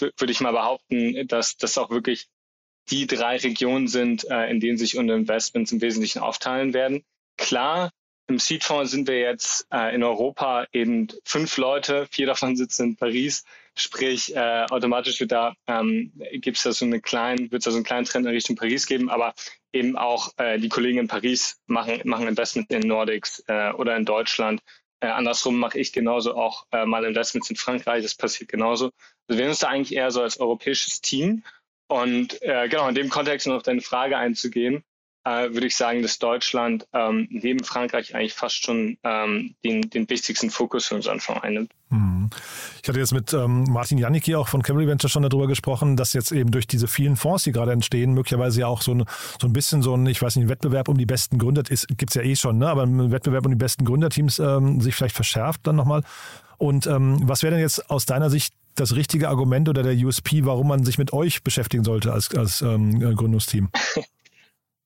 würde 0.00 0.32
ich 0.32 0.40
mal 0.40 0.52
behaupten, 0.52 1.26
dass 1.28 1.56
das 1.56 1.78
auch 1.78 1.90
wirklich 1.90 2.28
die 2.90 3.06
drei 3.06 3.36
Regionen 3.36 3.88
sind, 3.88 4.28
äh, 4.28 4.50
in 4.50 4.60
denen 4.60 4.78
sich 4.78 4.96
unsere 4.96 5.18
Investments 5.18 5.72
im 5.72 5.80
Wesentlichen 5.80 6.18
aufteilen 6.18 6.74
werden. 6.74 7.04
Klar, 7.36 7.90
im 8.28 8.38
Seedfonds 8.38 8.90
sind 8.90 9.08
wir 9.08 9.18
jetzt 9.18 9.66
äh, 9.72 9.94
in 9.94 10.02
Europa 10.02 10.66
eben 10.72 11.08
fünf 11.24 11.56
Leute, 11.58 12.06
vier 12.10 12.26
davon 12.26 12.56
sitzen 12.56 12.90
in 12.90 12.96
Paris. 12.96 13.44
Sprich, 13.74 14.34
äh, 14.34 14.66
automatisch 14.70 15.18
wird 15.20 15.32
da 15.32 15.54
ähm, 15.66 16.12
gibt 16.32 16.56
es 16.56 16.62
da 16.62 16.72
so 16.72 16.84
eine 16.84 17.00
kleinen, 17.00 17.50
wird 17.50 17.60
es 17.60 17.64
da 17.64 17.70
so 17.70 17.78
einen 17.78 17.84
kleinen 17.84 18.06
Trend 18.06 18.26
in 18.26 18.32
Richtung 18.32 18.56
Paris 18.56 18.86
geben, 18.86 19.10
aber 19.10 19.34
eben 19.72 19.96
auch 19.96 20.30
äh, 20.36 20.58
die 20.58 20.68
Kollegen 20.68 20.98
in 20.98 21.08
Paris 21.08 21.60
machen, 21.66 22.00
machen 22.04 22.28
Investments 22.28 22.72
in 22.72 22.86
Nordics 22.86 23.42
äh, 23.48 23.72
oder 23.72 23.96
in 23.96 24.04
Deutschland. 24.04 24.60
Äh, 25.02 25.08
andersrum 25.08 25.58
mache 25.58 25.80
ich 25.80 25.92
genauso 25.92 26.36
auch 26.36 26.64
äh, 26.70 26.86
mal 26.86 27.04
Investments 27.04 27.50
in 27.50 27.56
Frankreich, 27.56 28.04
das 28.04 28.14
passiert 28.14 28.48
genauso. 28.48 28.84
Also 28.86 28.92
wir 29.26 29.36
sehen 29.36 29.48
uns 29.48 29.58
da 29.58 29.68
eigentlich 29.68 29.96
eher 29.96 30.12
so 30.12 30.22
als 30.22 30.38
europäisches 30.38 31.00
Team. 31.00 31.42
Und 31.88 32.40
äh, 32.42 32.68
genau, 32.68 32.88
in 32.88 32.94
dem 32.94 33.08
Kontext, 33.08 33.48
um 33.48 33.54
auf 33.54 33.64
deine 33.64 33.80
Frage 33.80 34.16
einzugehen, 34.16 34.84
äh, 35.24 35.52
würde 35.52 35.66
ich 35.66 35.76
sagen, 35.76 36.02
dass 36.02 36.18
Deutschland 36.18 36.86
ähm, 36.92 37.28
neben 37.30 37.62
Frankreich 37.64 38.14
eigentlich 38.14 38.34
fast 38.34 38.64
schon 38.64 38.98
ähm, 39.04 39.54
den, 39.64 39.82
den 39.82 40.08
wichtigsten 40.08 40.50
Fokus 40.50 40.86
für 40.86 40.96
unseren 40.96 41.20
Fonds 41.20 41.42
einnimmt. 41.42 41.70
Mhm. 41.90 42.30
Ich 42.82 42.88
hatte 42.88 42.98
jetzt 42.98 43.12
mit 43.12 43.32
ähm, 43.32 43.64
Martin 43.64 43.98
Janicki 43.98 44.34
auch 44.34 44.48
von 44.48 44.62
Cavalry 44.62 44.88
Venture 44.88 45.10
schon 45.10 45.22
darüber 45.22 45.46
gesprochen, 45.46 45.96
dass 45.96 46.12
jetzt 46.12 46.32
eben 46.32 46.50
durch 46.50 46.66
diese 46.66 46.88
vielen 46.88 47.16
Fonds, 47.16 47.44
die 47.44 47.52
gerade 47.52 47.72
entstehen, 47.72 48.14
möglicherweise 48.14 48.60
ja 48.60 48.66
auch 48.66 48.82
so 48.82 48.92
ein, 48.92 49.04
so 49.40 49.46
ein 49.46 49.52
bisschen 49.52 49.82
so 49.82 49.94
ein, 49.94 50.06
ich 50.06 50.20
weiß 50.20 50.36
nicht, 50.36 50.46
ein 50.46 50.48
Wettbewerb 50.48 50.88
um 50.88 50.98
die 50.98 51.06
besten 51.06 51.38
Gründer, 51.38 51.62
gibt 51.62 52.10
es 52.10 52.14
ja 52.14 52.22
eh 52.22 52.34
schon, 52.34 52.58
ne? 52.58 52.68
aber 52.68 52.82
ein 52.82 53.12
Wettbewerb 53.12 53.44
um 53.44 53.52
die 53.52 53.58
besten 53.58 53.84
Gründerteams 53.84 54.38
ähm, 54.38 54.80
sich 54.80 54.94
vielleicht 54.94 55.14
verschärft 55.14 55.66
dann 55.66 55.76
nochmal. 55.76 56.02
Und 56.58 56.86
ähm, 56.86 57.20
was 57.22 57.42
wäre 57.42 57.52
denn 57.52 57.60
jetzt 57.60 57.90
aus 57.90 58.06
deiner 58.06 58.30
Sicht 58.30 58.54
das 58.74 58.94
richtige 58.94 59.28
Argument 59.28 59.68
oder 59.68 59.82
der 59.82 59.94
USP, 59.94 60.44
warum 60.44 60.68
man 60.68 60.84
sich 60.84 60.96
mit 60.96 61.12
euch 61.12 61.42
beschäftigen 61.42 61.84
sollte 61.84 62.12
als, 62.12 62.34
als 62.34 62.62
ähm, 62.62 62.98
Gründungsteam? 62.98 63.68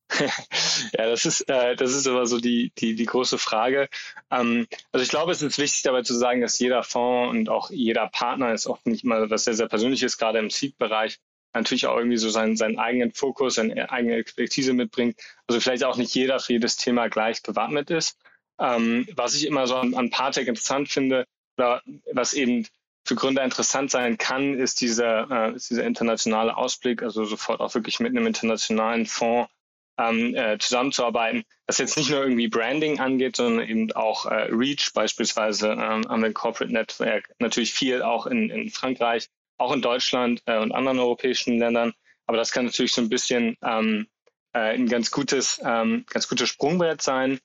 ja, 0.21 1.07
das 1.07 1.27
ist, 1.27 1.43
äh, 1.49 1.75
das 1.77 1.93
ist 1.93 2.07
aber 2.07 2.27
so 2.27 2.39
die, 2.39 2.73
die, 2.79 2.95
die 2.95 3.07
große 3.07 3.39
Frage. 3.39 3.89
Ähm, 4.31 4.67
also 4.93 5.03
ich 5.03 5.11
glaube, 5.11 5.33
es 5.33 5.43
ist 5.43 5.59
wichtig 5.59 5.83
dabei 5.83 6.03
zu 6.03 6.15
sagen, 6.15 6.41
dass 6.41 6.59
jeder 6.59 6.83
Fonds 6.83 7.31
und 7.31 7.49
auch 7.49 7.71
jeder 7.71 8.09
Partner 8.09 8.53
ist 8.53 8.67
oft 8.67 8.87
nicht 8.87 9.05
mal 9.05 9.29
was 9.31 9.45
sehr, 9.45 9.55
sehr 9.55 9.69
Persönliches, 9.69 10.19
gerade 10.19 10.39
im 10.39 10.51
Seed-Bereich, 10.51 11.19
natürlich 11.55 11.87
auch 11.87 11.97
irgendwie 11.97 12.19
so 12.19 12.31
seinen, 12.31 12.57
seinen 12.57 12.79
eigenen 12.79 13.13
Fokus, 13.13 13.57
seine 13.57 13.91
eigene 13.91 14.17
Expertise 14.17 14.73
mitbringt. 14.73 15.19
Also 15.49 15.61
vielleicht 15.61 15.85
auch 15.85 15.97
nicht 15.97 16.15
jeder 16.15 16.39
für 16.39 16.53
jedes 16.53 16.77
Thema 16.77 17.09
gleich 17.09 17.43
gewappnet 17.43 17.91
ist. 17.91 18.19
Ähm, 18.59 19.09
was 19.17 19.35
ich 19.35 19.47
immer 19.47 19.67
so 19.67 19.77
an, 19.77 19.95
an 19.95 20.11
Partec 20.11 20.47
interessant 20.49 20.89
finde, 20.89 21.27
oder 21.59 21.83
was 22.13 22.33
eben 22.33 22.67
für 23.05 23.15
Gründer 23.15 23.45
interessant 23.45 23.91
sein 23.91 24.19
kann, 24.19 24.59
ist 24.59 24.81
dieser, 24.81 25.31
äh, 25.31 25.55
ist 25.55 25.71
dieser 25.71 25.85
internationale 25.85 26.57
Ausblick, 26.57 27.03
also 27.03 27.25
sofort 27.25 27.61
auch 27.61 27.75
wirklich 27.75 28.01
mit 28.01 28.11
einem 28.11 28.27
internationalen 28.27 29.07
Fonds 29.07 29.51
ähm, 29.99 30.35
äh, 30.35 30.59
zusammenzuarbeiten, 30.59 31.45
das 31.67 31.79
jetzt 31.79 31.97
nicht 31.97 32.11
nur 32.11 32.21
irgendwie 32.21 32.49
Branding 32.49 33.01
angeht, 33.01 33.37
sondern 33.37 33.69
eben 33.69 33.93
auch 33.93 34.27
äh, 34.27 34.49
Reach 34.51 34.93
beispielsweise 34.93 35.71
ähm, 35.73 36.07
haben 36.09 36.23
wir 36.23 36.33
Corporate 36.33 36.73
Network, 36.73 37.31
natürlich 37.39 37.73
viel 37.73 38.03
auch 38.03 38.27
in, 38.27 38.51
in 38.51 38.71
Frankreich, 38.71 39.29
auch 39.59 39.73
in 39.73 39.83
Deutschland 39.83 40.43
äh, 40.47 40.59
und 40.59 40.73
anderen 40.73 40.99
europäischen 40.99 41.59
Ländern. 41.59 41.93
Aber 42.27 42.37
das 42.37 42.53
kann 42.53 42.67
natürlich 42.67 42.93
so 42.93 43.01
ein 43.01 43.09
bisschen 43.09 43.57
ähm, 43.63 44.07
äh, 44.53 44.75
ein 44.75 44.89
ganz 44.89 45.11
gutes, 45.11 45.61
ähm, 45.65 46.05
ganz 46.09 46.29
gutes 46.29 46.49
Sprungbrett 46.49 47.01
sein. 47.03 47.39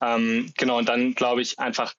Ähm, 0.00 0.52
genau, 0.56 0.78
und 0.78 0.88
dann 0.88 1.14
glaube 1.14 1.42
ich 1.42 1.58
einfach 1.58 1.94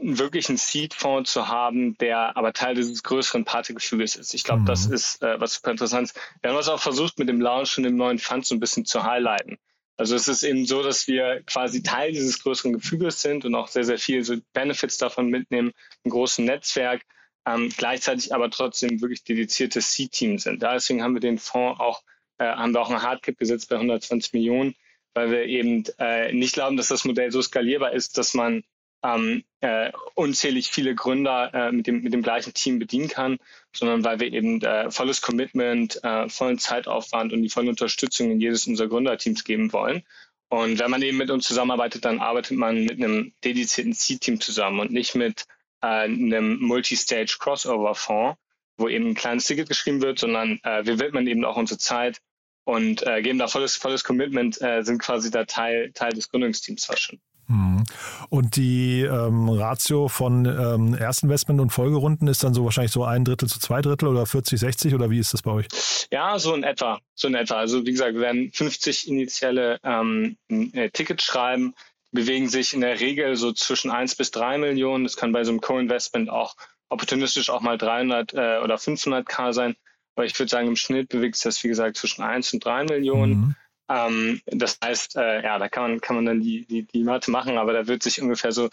wirklich 0.00 0.48
einen 0.48 0.58
Seed-Fonds 0.58 1.32
zu 1.32 1.48
haben, 1.48 1.96
der 1.98 2.36
aber 2.36 2.52
Teil 2.52 2.74
dieses 2.74 3.02
größeren 3.02 3.44
Partygefühls 3.44 4.16
ist. 4.16 4.34
Ich 4.34 4.44
glaube, 4.44 4.62
mhm. 4.62 4.66
das 4.66 4.86
ist 4.86 5.22
äh, 5.22 5.40
was 5.40 5.54
super 5.54 5.72
interessant. 5.72 6.12
Wir 6.40 6.50
haben 6.50 6.56
das 6.56 6.68
auch 6.68 6.80
versucht, 6.80 7.18
mit 7.18 7.28
dem 7.28 7.40
Launch 7.40 7.76
und 7.78 7.84
dem 7.84 7.96
neuen 7.96 8.18
Fund 8.18 8.46
so 8.46 8.54
ein 8.54 8.60
bisschen 8.60 8.84
zu 8.84 9.02
highlighten. 9.02 9.58
Also 9.96 10.14
es 10.14 10.28
ist 10.28 10.44
eben 10.44 10.64
so, 10.64 10.82
dass 10.82 11.08
wir 11.08 11.42
quasi 11.44 11.82
Teil 11.82 12.12
dieses 12.12 12.40
größeren 12.40 12.72
Gefüges 12.72 13.20
sind 13.20 13.44
und 13.44 13.54
auch 13.56 13.66
sehr, 13.66 13.82
sehr 13.82 13.98
viel 13.98 14.22
so 14.22 14.36
Benefits 14.52 14.96
davon 14.96 15.28
mitnehmen, 15.28 15.72
im 16.04 16.12
großen 16.12 16.44
Netzwerk, 16.44 17.02
ähm, 17.44 17.72
gleichzeitig 17.76 18.32
aber 18.32 18.48
trotzdem 18.50 19.00
wirklich 19.00 19.24
dedizierte 19.24 19.80
Seed-Team 19.80 20.38
sind. 20.38 20.62
Deswegen 20.62 21.02
haben 21.02 21.14
wir 21.14 21.20
den 21.20 21.38
Fonds 21.38 21.80
auch, 21.80 22.02
äh, 22.38 22.44
haben 22.44 22.72
wir 22.72 22.80
auch 22.80 22.90
ein 22.90 23.02
Hardcap 23.02 23.36
gesetzt 23.38 23.68
bei 23.68 23.76
120 23.76 24.32
Millionen, 24.34 24.76
weil 25.14 25.32
wir 25.32 25.44
eben 25.46 25.82
äh, 25.98 26.32
nicht 26.32 26.54
glauben, 26.54 26.76
dass 26.76 26.88
das 26.88 27.04
Modell 27.04 27.32
so 27.32 27.42
skalierbar 27.42 27.92
ist, 27.92 28.18
dass 28.18 28.34
man 28.34 28.62
ähm, 29.02 29.44
äh, 29.60 29.92
unzählig 30.14 30.70
viele 30.70 30.94
Gründer 30.94 31.52
äh, 31.54 31.72
mit, 31.72 31.86
dem, 31.86 32.02
mit 32.02 32.12
dem 32.12 32.22
gleichen 32.22 32.54
Team 32.54 32.78
bedienen 32.78 33.08
kann, 33.08 33.38
sondern 33.74 34.04
weil 34.04 34.20
wir 34.20 34.32
eben 34.32 34.60
äh, 34.62 34.90
volles 34.90 35.20
Commitment, 35.20 36.02
äh, 36.02 36.28
vollen 36.28 36.58
Zeitaufwand 36.58 37.32
und 37.32 37.42
die 37.42 37.48
volle 37.48 37.70
Unterstützung 37.70 38.30
in 38.30 38.40
jedes 38.40 38.66
unserer 38.66 38.88
Gründerteams 38.88 39.44
geben 39.44 39.72
wollen. 39.72 40.02
Und 40.48 40.78
wenn 40.78 40.90
man 40.90 41.02
eben 41.02 41.18
mit 41.18 41.30
uns 41.30 41.46
zusammenarbeitet, 41.46 42.04
dann 42.04 42.20
arbeitet 42.20 42.56
man 42.56 42.84
mit 42.84 42.92
einem 42.92 43.32
dedizierten 43.44 43.92
Seed-Team 43.92 44.40
zusammen 44.40 44.80
und 44.80 44.92
nicht 44.92 45.14
mit 45.14 45.44
äh, 45.82 45.86
einem 45.86 46.58
Multistage 46.60 47.36
Crossover-Fonds, 47.38 48.38
wo 48.78 48.88
eben 48.88 49.08
ein 49.08 49.14
kleines 49.14 49.46
Ticket 49.46 49.68
geschrieben 49.68 50.00
wird, 50.02 50.18
sondern 50.18 50.60
äh, 50.62 50.86
wir 50.86 50.98
widmen 50.98 51.26
eben 51.26 51.44
auch 51.44 51.56
unsere 51.56 51.78
Zeit 51.78 52.18
und 52.64 53.02
geben 53.22 53.38
da 53.38 53.48
volles, 53.48 53.76
volles 53.76 54.04
Commitment, 54.04 54.56
sind 54.56 54.98
quasi 54.98 55.30
da 55.30 55.46
Teil, 55.46 55.90
Teil 55.94 56.12
des 56.12 56.28
Gründungsteams 56.28 56.84
fast 56.84 57.00
schon. 57.00 57.18
Mhm. 57.48 57.84
Und 58.28 58.56
die 58.56 59.02
ähm, 59.02 59.48
Ratio 59.48 60.08
von 60.08 60.44
ähm, 60.44 60.94
Erstinvestment 60.94 61.60
und 61.60 61.70
Folgerunden 61.70 62.28
ist 62.28 62.44
dann 62.44 62.54
so 62.54 62.64
wahrscheinlich 62.64 62.92
so 62.92 63.04
ein 63.04 63.24
Drittel 63.24 63.48
zu 63.48 63.58
zwei 63.58 63.80
Drittel 63.80 64.08
oder 64.08 64.26
40, 64.26 64.60
60 64.60 64.94
oder 64.94 65.10
wie 65.10 65.18
ist 65.18 65.32
das 65.32 65.42
bei 65.42 65.50
euch? 65.50 65.66
Ja, 66.12 66.38
so 66.38 66.54
in 66.54 66.62
etwa. 66.62 67.00
So 67.14 67.28
in 67.28 67.34
etwa. 67.34 67.54
Also 67.54 67.84
wie 67.86 67.92
gesagt, 67.92 68.14
wir 68.14 68.20
werden 68.20 68.50
50 68.52 69.08
initiale 69.08 69.80
ähm, 69.82 70.36
äh, 70.48 70.90
Tickets 70.90 71.24
schreiben, 71.24 71.74
bewegen 72.12 72.48
sich 72.48 72.74
in 72.74 72.82
der 72.82 73.00
Regel 73.00 73.36
so 73.36 73.52
zwischen 73.52 73.90
1 73.90 74.16
bis 74.16 74.30
3 74.30 74.58
Millionen. 74.58 75.04
Das 75.04 75.16
kann 75.16 75.32
bei 75.32 75.44
so 75.44 75.50
einem 75.50 75.60
Co-Investment 75.60 76.28
auch 76.28 76.54
opportunistisch 76.90 77.50
auch 77.50 77.60
mal 77.60 77.78
300 77.78 78.34
äh, 78.34 78.58
oder 78.62 78.76
500k 78.76 79.52
sein. 79.52 79.74
Aber 80.14 80.26
ich 80.26 80.38
würde 80.38 80.50
sagen, 80.50 80.68
im 80.68 80.76
Schnitt 80.76 81.08
bewegt 81.08 81.36
sich 81.36 81.44
das, 81.44 81.62
wie 81.64 81.68
gesagt, 81.68 81.96
zwischen 81.96 82.22
1 82.22 82.52
und 82.52 82.64
3 82.64 82.84
Millionen. 82.84 83.32
Mhm. 83.32 83.54
Ähm, 83.88 84.40
das 84.46 84.78
heißt, 84.82 85.16
äh, 85.16 85.42
ja, 85.42 85.58
da 85.58 85.68
kann 85.68 85.82
man, 85.82 86.00
kann 86.00 86.16
man 86.16 86.26
dann 86.26 86.40
die, 86.40 86.66
die, 86.66 86.84
die 86.84 87.04
Mathe 87.04 87.30
machen, 87.30 87.58
aber 87.58 87.72
da 87.72 87.86
wird 87.86 88.02
sich 88.02 88.20
ungefähr 88.20 88.52
so 88.52 88.68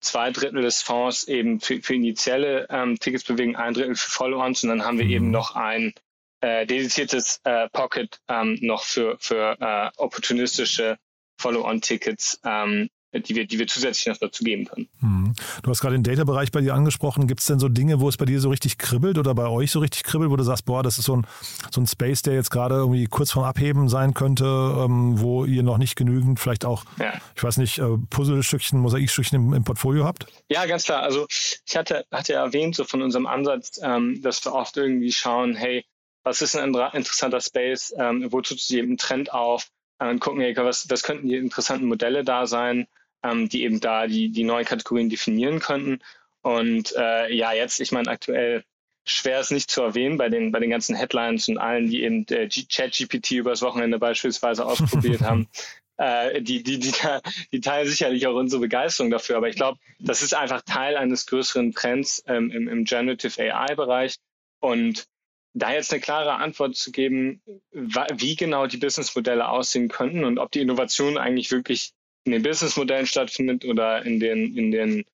zwei 0.00 0.30
Drittel 0.30 0.62
des 0.62 0.82
Fonds 0.82 1.28
eben 1.28 1.60
für, 1.60 1.80
für 1.80 1.94
initiale 1.94 2.66
ähm, 2.70 2.98
Tickets 2.98 3.24
bewegen, 3.24 3.56
ein 3.56 3.74
Drittel 3.74 3.94
für 3.94 4.10
Follow-ons 4.10 4.62
und 4.64 4.70
dann 4.70 4.84
haben 4.84 4.98
wir 4.98 5.04
mhm. 5.04 5.12
eben 5.12 5.30
noch 5.30 5.54
ein 5.54 5.94
äh, 6.40 6.66
dediziertes 6.66 7.40
äh, 7.44 7.68
Pocket 7.70 8.20
ähm, 8.28 8.58
noch 8.60 8.84
für, 8.84 9.16
für 9.18 9.56
äh, 9.60 9.90
opportunistische 9.96 10.98
Follow-on-Tickets, 11.38 12.40
ähm, 12.44 12.88
die 13.20 13.34
wir, 13.34 13.46
die 13.46 13.58
wir 13.58 13.66
zusätzlich 13.66 14.06
noch 14.06 14.18
dazu 14.18 14.44
geben 14.44 14.64
können. 14.64 14.88
Hm. 15.00 15.34
Du 15.62 15.70
hast 15.70 15.80
gerade 15.80 15.96
den 15.96 16.02
Data-Bereich 16.02 16.50
bei 16.50 16.60
dir 16.60 16.74
angesprochen. 16.74 17.26
Gibt 17.26 17.40
es 17.40 17.46
denn 17.46 17.58
so 17.58 17.68
Dinge, 17.68 18.00
wo 18.00 18.08
es 18.08 18.16
bei 18.16 18.24
dir 18.24 18.40
so 18.40 18.48
richtig 18.48 18.78
kribbelt 18.78 19.18
oder 19.18 19.34
bei 19.34 19.46
euch 19.46 19.70
so 19.70 19.80
richtig 19.80 20.04
kribbelt, 20.04 20.30
wo 20.30 20.36
du 20.36 20.42
sagst, 20.42 20.64
boah, 20.64 20.82
das 20.82 20.98
ist 20.98 21.04
so 21.04 21.16
ein, 21.16 21.26
so 21.70 21.80
ein 21.80 21.86
Space, 21.86 22.22
der 22.22 22.34
jetzt 22.34 22.50
gerade 22.50 22.76
irgendwie 22.76 23.06
kurz 23.06 23.32
vorm 23.32 23.44
Abheben 23.44 23.88
sein 23.88 24.14
könnte, 24.14 24.44
ähm, 24.44 25.20
wo 25.20 25.44
ihr 25.44 25.62
noch 25.62 25.78
nicht 25.78 25.96
genügend 25.96 26.40
vielleicht 26.40 26.64
auch, 26.64 26.84
ja. 26.98 27.12
ich 27.34 27.42
weiß 27.42 27.58
nicht, 27.58 27.78
äh, 27.78 27.96
Puzzlestückchen, 28.10 28.78
Mosaikstückchen 28.80 29.38
im, 29.40 29.52
im, 29.54 29.64
Portfolio 29.64 30.04
habt? 30.04 30.26
Ja, 30.48 30.66
ganz 30.66 30.84
klar. 30.84 31.02
Also 31.02 31.26
ich 31.28 31.76
hatte, 31.76 32.04
hatte 32.10 32.34
erwähnt, 32.34 32.76
so 32.76 32.84
von 32.84 33.02
unserem 33.02 33.26
Ansatz, 33.26 33.80
ähm, 33.82 34.20
dass 34.22 34.44
wir 34.44 34.52
oft 34.52 34.76
irgendwie 34.76 35.12
schauen, 35.12 35.54
hey, 35.54 35.84
was 36.24 36.42
ist 36.42 36.56
ein 36.56 36.74
interessanter 36.74 37.40
Space, 37.40 37.94
ähm, 37.96 38.26
wo 38.30 38.40
tut 38.40 38.60
sich 38.60 38.76
eben 38.76 38.94
ein 38.94 38.96
Trend 38.96 39.32
auf, 39.32 39.68
äh, 39.98 40.08
und 40.08 40.20
gucken, 40.20 40.42
was, 40.56 40.90
was 40.90 41.02
könnten 41.02 41.28
die 41.28 41.36
interessanten 41.36 41.86
Modelle 41.86 42.24
da 42.24 42.46
sein, 42.46 42.86
ähm, 43.22 43.48
die 43.48 43.62
eben 43.64 43.80
da 43.80 44.06
die, 44.06 44.30
die 44.30 44.44
neuen 44.44 44.64
Kategorien 44.64 45.10
definieren 45.10 45.60
könnten. 45.60 46.00
Und 46.42 46.94
äh, 46.96 47.32
ja, 47.34 47.52
jetzt, 47.52 47.80
ich 47.80 47.92
meine, 47.92 48.08
aktuell 48.08 48.64
schwer 49.04 49.40
es 49.40 49.50
nicht 49.50 49.70
zu 49.70 49.82
erwähnen 49.82 50.16
bei 50.18 50.28
den, 50.28 50.52
bei 50.52 50.58
den 50.58 50.70
ganzen 50.70 50.96
Headlines 50.96 51.48
und 51.48 51.58
allen, 51.58 51.88
die 51.88 52.02
eben 52.02 52.26
äh, 52.28 52.48
ChatGPT 52.48 53.32
übers 53.32 53.62
Wochenende 53.62 53.98
beispielsweise 53.98 54.66
ausprobiert 54.66 55.22
haben. 55.22 55.48
Äh, 55.96 56.42
die, 56.42 56.62
die, 56.62 56.78
die, 56.78 56.92
die 57.52 57.60
teilen 57.60 57.88
sicherlich 57.88 58.26
auch 58.26 58.34
unsere 58.34 58.60
Begeisterung 58.60 59.10
dafür. 59.10 59.36
Aber 59.36 59.48
ich 59.48 59.56
glaube, 59.56 59.78
das 59.98 60.22
ist 60.22 60.34
einfach 60.34 60.62
Teil 60.62 60.96
eines 60.96 61.26
größeren 61.26 61.72
Trends 61.72 62.22
ähm, 62.26 62.50
im, 62.50 62.68
im 62.68 62.84
Generative 62.84 63.40
AI-Bereich. 63.40 64.16
Und 64.60 65.06
da 65.54 65.72
jetzt 65.72 65.92
eine 65.92 66.02
klare 66.02 66.34
Antwort 66.34 66.76
zu 66.76 66.92
geben, 66.92 67.40
wie 67.72 68.36
genau 68.36 68.66
die 68.66 68.76
Businessmodelle 68.76 69.48
aussehen 69.48 69.88
könnten 69.88 70.24
und 70.24 70.38
ob 70.38 70.52
die 70.52 70.60
Innovation 70.60 71.16
eigentlich 71.16 71.50
wirklich 71.50 71.92
in 72.26 72.32
den 72.32 72.42
Businessmodellen 72.42 73.06
stattfindet 73.06 73.64
oder 73.64 74.04
in 74.04 74.20
den, 74.20 74.56
in 74.56 74.70
den 74.70 75.04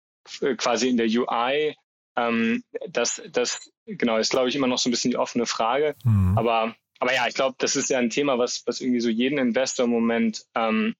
äh, 0.40 0.54
quasi 0.54 0.88
in 0.88 0.96
der 0.96 1.06
UI, 1.06 1.76
ähm, 2.16 2.64
das, 2.88 3.22
das 3.30 3.70
genau 3.86 4.16
ist, 4.16 4.30
glaube 4.30 4.48
ich, 4.48 4.56
immer 4.56 4.66
noch 4.66 4.78
so 4.78 4.88
ein 4.88 4.92
bisschen 4.92 5.10
die 5.10 5.18
offene 5.18 5.46
Frage. 5.46 5.94
Mhm. 6.04 6.36
Aber, 6.36 6.74
aber 6.98 7.14
ja, 7.14 7.26
ich 7.28 7.34
glaube, 7.34 7.56
das 7.58 7.76
ist 7.76 7.90
ja 7.90 7.98
ein 7.98 8.10
Thema, 8.10 8.38
was, 8.38 8.66
was 8.66 8.80
irgendwie 8.80 9.00
so 9.00 9.08
jeden 9.08 9.38
Investor 9.38 9.84
im 9.84 9.90
Moment 9.90 10.44
ähm, 10.54 10.94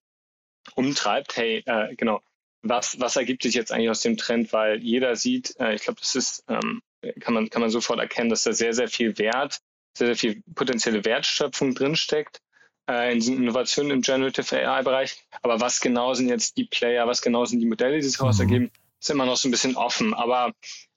umtreibt. 0.75 1.37
Hey, 1.37 1.63
äh, 1.67 1.95
genau, 1.97 2.21
was, 2.63 3.01
was 3.01 3.17
ergibt 3.17 3.43
sich 3.43 3.55
jetzt 3.55 3.73
eigentlich 3.73 3.91
aus 3.91 4.03
dem 4.03 4.17
Trend? 4.17 4.53
Weil 4.53 4.83
jeder 4.83 5.17
sieht, 5.17 5.59
äh, 5.59 5.75
ich 5.75 5.83
glaube, 5.83 6.01
das 6.01 6.15
ist 6.15 6.45
ähm, 6.49 6.83
kann 7.21 7.35
man, 7.35 7.51
kann 7.51 7.63
man 7.63 7.71
sofort 7.71 7.99
erkennen, 7.99 8.31
dass 8.31 8.45
da 8.45 8.53
sehr, 8.53 8.75
sehr 8.75 8.89
viel 8.89 9.19
Wert, 9.19 9.61
sehr, 9.97 10.09
sehr 10.09 10.17
viel 10.17 10.43
potenzielle 10.55 11.05
Wertschöpfung 11.05 11.75
drinsteckt 11.75 12.41
in 12.89 13.21
diesen 13.21 13.37
Innovationen 13.37 13.93
im 13.93 14.03
Generative 14.03 14.57
AI-Bereich. 14.57 15.23
Aber 15.43 15.61
was 15.61 15.81
genau 15.81 16.15
sind 16.15 16.29
jetzt 16.29 16.57
die 16.57 16.65
Player, 16.65 17.07
was 17.07 17.23
genau 17.23 17.45
sind 17.45 17.61
die 17.61 17.67
Modelle, 17.67 17.97
die 17.97 18.03
sich 18.03 18.19
daraus 18.19 18.39
mhm. 18.39 18.43
ergeben, 18.43 18.71
ist 19.01 19.11
immer 19.11 19.27
noch 19.27 19.37
so 19.37 19.49
ein 19.49 19.51
bisschen 19.51 19.77
offen. 19.77 20.15
Aber 20.15 20.53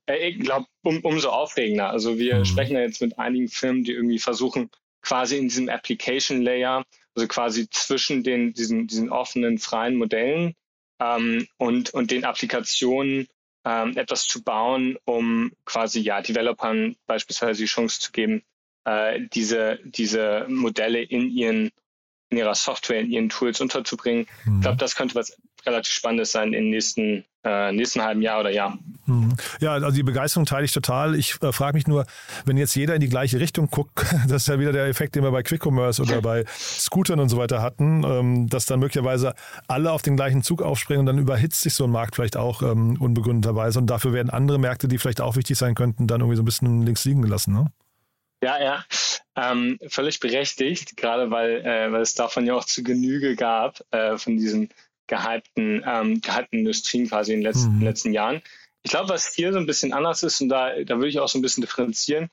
äh, 0.08 0.30
ich 0.30 0.40
glaube, 0.40 0.66
um, 0.84 1.00
umso 1.02 1.30
aufregender. 1.30 1.90
Also 1.90 2.18
wir 2.18 2.40
mhm. 2.40 2.46
sprechen 2.46 2.76
ja 2.76 2.82
jetzt 2.82 3.02
mit 3.02 3.18
einigen 3.20 3.48
Firmen, 3.48 3.84
die 3.84 3.92
irgendwie 3.94 4.20
versuchen, 4.20 4.70
quasi 5.02 5.38
in 5.38 5.48
diesem 5.48 5.70
Application 5.70 6.42
Layer, 6.42 6.84
also 7.14 7.28
quasi 7.28 7.70
zwischen 7.70 8.24
den, 8.24 8.54
diesen, 8.54 8.88
diesen 8.88 9.10
offenen, 9.12 9.60
freien 9.60 9.96
Modellen 9.96 10.56
ähm, 11.00 11.48
und, 11.58 11.94
und 11.94 12.12
den 12.12 12.26
Applikationen 12.26 13.28
ähm, 13.66 13.98
etwas 13.98 14.26
zu 14.26 14.44
bauen, 14.44 14.98
um 15.06 15.52
quasi 15.66 16.00
ja 16.00 16.22
Developern 16.22 16.96
beispielsweise 17.06 17.62
die 17.62 17.68
Chance 17.68 18.00
zu 18.00 18.12
geben, 18.12 18.44
äh, 18.86 19.20
diese, 19.34 19.80
diese 19.84 20.46
Modelle 20.48 21.02
in 21.02 21.30
ihren 21.30 21.72
in 22.30 22.40
ihrer 22.40 22.56
Software, 22.56 23.02
in 23.02 23.12
ihren 23.12 23.30
Tools 23.30 23.62
unterzubringen. 23.62 24.28
Mhm. 24.46 24.56
Ich 24.56 24.62
glaube, 24.62 24.78
das 24.78 24.96
könnte 24.96 25.16
was 25.16 25.38
relativ 25.66 25.94
Spannendes 25.94 26.32
sein 26.32 26.54
im 26.54 26.70
nächsten, 26.70 27.24
äh, 27.44 27.72
nächsten 27.72 28.02
halben 28.02 28.22
Jahr 28.22 28.40
oder 28.40 28.52
Jahr. 28.52 28.78
Mhm. 29.06 29.36
Ja, 29.60 29.74
also 29.74 29.92
die 29.92 30.04
Begeisterung 30.04 30.46
teile 30.46 30.66
ich 30.66 30.72
total. 30.72 31.16
Ich 31.16 31.42
äh, 31.42 31.52
frage 31.52 31.76
mich 31.76 31.88
nur, 31.88 32.06
wenn 32.46 32.58
jetzt 32.58 32.76
jeder 32.76 32.94
in 32.96 33.02
die 33.02 33.10
gleiche 33.10 33.40
Richtung 33.40 33.70
guckt, 33.70 34.06
das 34.28 34.44
ist 34.44 34.48
ja 34.48 34.60
wieder 34.60 34.72
der 34.72 34.86
Effekt, 34.86 35.16
den 35.16 35.24
wir 35.24 35.32
bei 35.32 35.44
Quick 35.44 35.66
Commerce 35.66 36.02
oder 36.02 36.22
bei 36.22 36.46
Scootern 36.48 37.20
und 37.20 37.30
so 37.30 37.38
weiter 37.38 37.62
hatten, 37.62 38.04
ähm, 38.04 38.48
dass 38.50 38.66
dann 38.66 38.80
möglicherweise 38.80 39.34
alle 39.68 39.92
auf 39.92 40.02
den 40.02 40.16
gleichen 40.16 40.44
Zug 40.44 40.62
aufspringen 40.62 41.02
und 41.02 41.06
dann 41.08 41.20
überhitzt 41.20 41.62
sich 41.62 41.74
so 41.74 41.86
ein 41.86 41.92
Markt 41.92 42.16
vielleicht 42.16 42.38
auch 42.38 42.62
ähm, 42.62 42.98
unbegründeterweise 43.00 43.80
und 43.80 43.88
dafür 43.88 44.14
werden 44.14 44.30
andere 44.30 44.60
Märkte, 44.60 44.88
die 44.88 44.98
vielleicht 44.98 45.22
auch 45.22 45.36
wichtig 45.36 45.58
sein 45.58 45.76
könnten, 45.76 46.08
dann 46.08 46.22
irgendwie 46.22 46.38
so 46.38 46.44
ein 46.44 46.46
bisschen 46.46 46.82
links 46.84 47.06
liegen 47.06 47.22
gelassen. 47.22 47.54
Ne? 47.54 47.72
Ja, 48.46 48.62
ja, 48.62 48.86
ähm, 49.36 49.80
völlig 49.88 50.20
berechtigt, 50.20 50.98
gerade 50.98 51.32
weil, 51.32 51.66
äh, 51.66 51.92
weil 51.92 52.04
es 52.04 52.14
davon 52.14 52.46
ja 52.46 52.54
auch 52.54 52.66
zu 52.66 52.84
Genüge 52.84 53.36
gab, 53.36 53.84
äh, 53.90 54.20
von 54.20 54.38
diesen 54.38 54.70
gehypten, 55.08 55.84
ähm, 55.84 56.22
gehypten 56.22 56.60
Industrien 56.60 57.08
quasi 57.08 57.34
in 57.34 57.40
den 57.40 57.46
letzten, 57.48 57.78
mhm. 57.78 57.82
letzten 57.82 58.14
Jahren. 58.14 58.44
Ich 58.84 58.92
glaube, 58.92 59.10
was 59.10 59.34
hier 59.34 59.52
so 59.52 59.58
ein 59.58 59.66
bisschen 59.66 59.94
anders 59.94 60.22
ist, 60.22 60.42
und 60.42 60.50
da, 60.50 60.76
da 60.84 60.98
würde 60.98 61.08
ich 61.08 61.20
auch 61.20 61.28
so 61.28 61.40
ein 61.40 61.42
bisschen 61.42 61.62
differenzieren, 61.62 62.30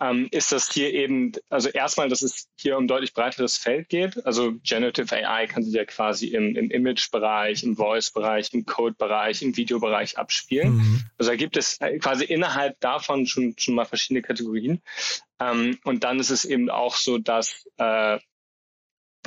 ähm, 0.00 0.28
ist 0.30 0.50
das 0.50 0.72
hier 0.72 0.92
eben, 0.92 1.32
also 1.48 1.68
erstmal, 1.68 2.08
dass 2.08 2.22
es 2.22 2.48
hier 2.58 2.76
um 2.76 2.88
deutlich 2.88 3.14
breiteres 3.14 3.56
Feld 3.56 3.88
geht. 3.88 4.24
Also 4.26 4.54
Generative 4.62 5.14
AI 5.14 5.46
kann 5.46 5.62
sich 5.62 5.74
ja 5.74 5.84
quasi 5.84 6.28
im, 6.28 6.56
im 6.56 6.70
Image-Bereich, 6.70 7.62
im 7.62 7.76
Voice-Bereich, 7.76 8.52
im 8.52 8.66
Code-Bereich, 8.66 9.42
im 9.42 9.56
Videobereich 9.56 10.18
abspielen. 10.18 10.76
Mhm. 10.76 11.04
Also 11.18 11.30
da 11.30 11.36
gibt 11.36 11.56
es 11.56 11.80
äh, 11.80 11.98
quasi 11.98 12.24
innerhalb 12.24 12.78
davon 12.80 13.26
schon, 13.26 13.54
schon 13.56 13.74
mal 13.74 13.84
verschiedene 13.84 14.22
Kategorien. 14.22 14.82
Ähm, 15.40 15.78
und 15.84 16.02
dann 16.02 16.18
ist 16.18 16.30
es 16.30 16.44
eben 16.44 16.70
auch 16.70 16.96
so, 16.96 17.18
dass, 17.18 17.64
äh, 17.76 18.18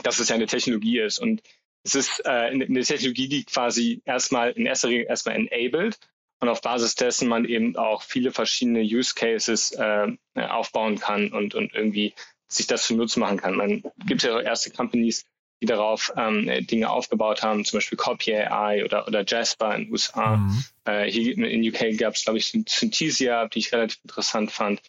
dass 0.03 0.19
es 0.19 0.29
ja 0.29 0.35
eine 0.35 0.47
Technologie 0.47 0.99
ist. 0.99 1.19
Und 1.19 1.41
es 1.83 1.95
ist 1.95 2.25
äh, 2.25 2.29
eine 2.29 2.81
Technologie, 2.81 3.29
die 3.29 3.45
quasi 3.45 4.01
erstmal 4.03 4.51
in 4.51 4.65
erster 4.65 4.89
Regel 4.89 5.05
erstmal 5.07 5.35
enabled 5.35 5.97
und 6.39 6.49
auf 6.49 6.61
Basis 6.61 6.95
dessen 6.95 7.27
man 7.27 7.45
eben 7.45 7.75
auch 7.75 8.03
viele 8.03 8.31
verschiedene 8.31 8.81
Use 8.81 9.15
Cases 9.15 9.71
äh, 9.71 10.07
aufbauen 10.35 10.99
kann 10.99 11.31
und, 11.31 11.55
und 11.55 11.73
irgendwie 11.73 12.13
sich 12.47 12.67
das 12.67 12.85
zunutze 12.85 13.19
machen 13.19 13.37
kann. 13.37 13.55
Man 13.55 13.83
gibt 14.05 14.23
ja 14.23 14.35
auch 14.35 14.41
erste 14.41 14.71
Companies, 14.71 15.25
die 15.61 15.65
darauf 15.65 16.13
ähm, 16.15 16.49
Dinge 16.67 16.89
aufgebaut 16.89 17.41
haben, 17.41 17.65
zum 17.65 17.77
Beispiel 17.77 17.97
Copy 17.97 18.35
AI 18.35 18.85
oder, 18.85 19.07
oder 19.07 19.25
Jasper 19.25 19.75
in 19.75 19.83
den 19.83 19.91
USA. 19.91 20.37
Mhm. 20.37 20.63
Äh, 20.85 21.11
hier 21.11 21.37
in 21.37 21.67
UK 21.67 21.97
gab 21.97 22.13
es, 22.13 22.23
glaube 22.23 22.37
ich, 22.37 22.51
Synthesia, 22.67 23.47
die 23.47 23.59
ich 23.59 23.73
relativ 23.73 23.99
interessant 24.03 24.51
fand, 24.51 24.81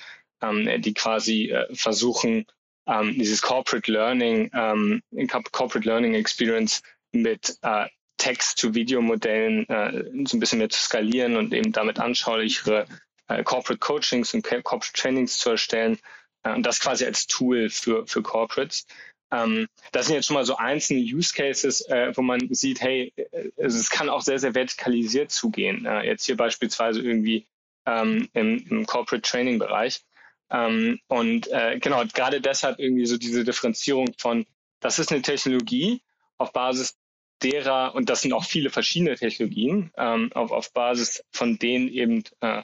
ähm, 0.42 0.82
die 0.82 0.94
quasi 0.94 1.50
äh, 1.50 1.74
versuchen, 1.74 2.44
ähm, 2.86 3.14
dieses 3.18 3.42
Corporate 3.42 3.90
Learning, 3.90 4.50
ähm, 4.52 5.02
Corporate 5.28 5.86
Learning 5.88 6.14
Experience 6.14 6.82
mit 7.12 7.56
äh, 7.62 7.86
Text-to-Video-Modellen 8.18 9.68
äh, 9.68 10.26
so 10.26 10.36
ein 10.36 10.40
bisschen 10.40 10.58
mehr 10.58 10.68
zu 10.68 10.80
skalieren 10.80 11.36
und 11.36 11.54
eben 11.54 11.72
damit 11.72 11.98
anschaulichere 11.98 12.86
äh, 13.28 13.42
Corporate 13.42 13.78
Coachings 13.78 14.34
und 14.34 14.42
Corporate 14.42 14.92
Trainings 14.92 15.38
zu 15.38 15.50
erstellen 15.50 15.98
äh, 16.42 16.54
und 16.54 16.64
das 16.64 16.80
quasi 16.80 17.04
als 17.04 17.26
Tool 17.26 17.70
für, 17.70 18.06
für 18.06 18.22
Corporates. 18.22 18.86
Ähm, 19.30 19.68
das 19.92 20.06
sind 20.06 20.14
jetzt 20.14 20.26
schon 20.26 20.34
mal 20.34 20.44
so 20.44 20.56
einzelne 20.56 21.00
Use 21.00 21.32
Cases, 21.34 21.82
äh, 21.88 22.12
wo 22.16 22.22
man 22.22 22.52
sieht, 22.54 22.80
hey, 22.80 23.12
äh, 23.16 23.50
es 23.56 23.90
kann 23.90 24.08
auch 24.08 24.22
sehr, 24.22 24.38
sehr 24.38 24.54
vertikalisiert 24.54 25.30
zugehen. 25.30 25.84
Äh, 25.86 26.06
jetzt 26.06 26.24
hier 26.24 26.36
beispielsweise 26.36 27.00
irgendwie 27.00 27.46
ähm, 27.86 28.28
im, 28.32 28.66
im 28.68 28.86
Corporate 28.86 29.22
Training 29.22 29.58
Bereich. 29.58 30.02
Ähm, 30.50 30.98
und 31.08 31.48
äh, 31.48 31.78
genau, 31.78 32.02
gerade 32.06 32.40
deshalb 32.40 32.78
irgendwie 32.78 33.06
so 33.06 33.18
diese 33.18 33.44
Differenzierung 33.44 34.14
von, 34.16 34.46
das 34.80 34.98
ist 34.98 35.12
eine 35.12 35.22
Technologie, 35.22 36.00
auf 36.38 36.52
Basis 36.52 36.96
derer, 37.42 37.94
und 37.94 38.10
das 38.10 38.22
sind 38.22 38.32
auch 38.32 38.44
viele 38.44 38.70
verschiedene 38.70 39.16
Technologien, 39.16 39.90
ähm, 39.96 40.30
auf, 40.34 40.50
auf 40.50 40.72
Basis 40.72 41.22
von 41.32 41.58
denen 41.58 41.88
eben 41.88 42.24
äh, 42.40 42.62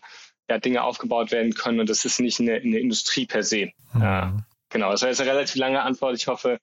ja, 0.48 0.58
Dinge 0.58 0.82
aufgebaut 0.82 1.30
werden 1.30 1.54
können. 1.54 1.80
Und 1.80 1.88
das 1.88 2.04
ist 2.04 2.20
nicht 2.20 2.40
eine, 2.40 2.54
eine 2.54 2.78
Industrie 2.78 3.26
per 3.26 3.42
se. 3.42 3.70
Mhm. 3.92 4.02
Äh, 4.02 4.26
genau, 4.70 4.90
das 4.90 5.02
war 5.02 5.08
jetzt 5.08 5.20
eine 5.20 5.30
relativ 5.30 5.56
lange 5.56 5.82
Antwort. 5.82 6.16
Ich 6.16 6.26
hoffe, 6.26 6.58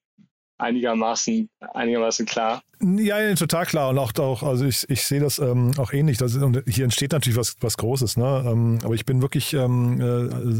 einigermaßen, 0.61 1.49
einigermaßen 1.73 2.25
klar. 2.25 2.61
Ja, 2.79 3.19
ja, 3.19 3.33
total 3.35 3.65
klar. 3.65 3.89
Und 3.89 3.97
auch, 3.97 4.13
auch 4.19 4.43
also 4.43 4.65
ich, 4.65 4.87
ich 4.89 5.03
sehe 5.05 5.19
das 5.19 5.39
ähm, 5.39 5.71
auch 5.77 5.91
ähnlich. 5.91 6.17
Das, 6.17 6.35
und 6.35 6.63
hier 6.67 6.83
entsteht 6.83 7.11
natürlich 7.11 7.37
was, 7.37 7.55
was 7.61 7.77
Großes. 7.77 8.17
Ne? 8.17 8.43
Ähm, 8.45 8.79
aber 8.83 8.93
ich 8.93 9.05
bin 9.05 9.21
wirklich 9.21 9.53
ähm, 9.53 9.99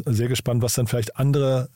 äh, 0.05 0.12
sehr 0.12 0.27
gespannt, 0.27 0.62
was 0.62 0.74
dann 0.74 0.88
vielleicht 0.88 1.17
andere 1.17 1.70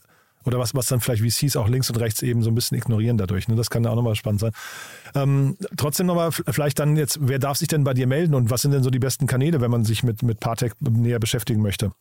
oder 0.46 0.60
was, 0.60 0.76
was 0.76 0.88
dann 0.88 1.02
vielleicht 1.02 1.24
VCs 1.24 1.56
auch 1.58 1.68
links 1.68 1.90
und 1.90 1.98
rechts 1.98 2.22
eben 2.22 2.42
so 2.42 2.52
ein 2.52 2.56
bisschen 2.56 2.78
ignorieren 2.78 3.18
dadurch. 3.18 3.48
Ne? 3.48 3.56
Das 3.56 3.70
kann 3.70 3.84
ja 3.84 3.90
auch 3.90 3.96
nochmal 3.96 4.16
spannend 4.16 4.42
sein. 4.42 4.52
Ähm, 5.16 5.58
trotzdem 5.78 6.06
nochmal 6.06 6.32
vielleicht 6.32 6.80
dann 6.80 6.96
jetzt, 6.98 7.18
wer 7.22 7.40
darf 7.40 7.58
sich 7.58 7.68
denn 7.68 7.84
bei 7.84 7.94
dir 7.94 8.08
melden 8.08 8.36
und 8.36 8.50
was 8.50 8.62
sind 8.62 8.72
denn 8.72 8.84
so 8.84 8.90
die 8.90 9.00
besten 9.00 9.28
Kanäle, 9.28 9.62
wenn 9.62 9.72
man 9.72 9.86
sich 9.86 10.04
mit, 10.04 10.24
mit 10.24 10.40
Partec 10.40 10.74
näher 10.80 11.20
beschäftigen 11.20 11.62
möchte? 11.62 11.92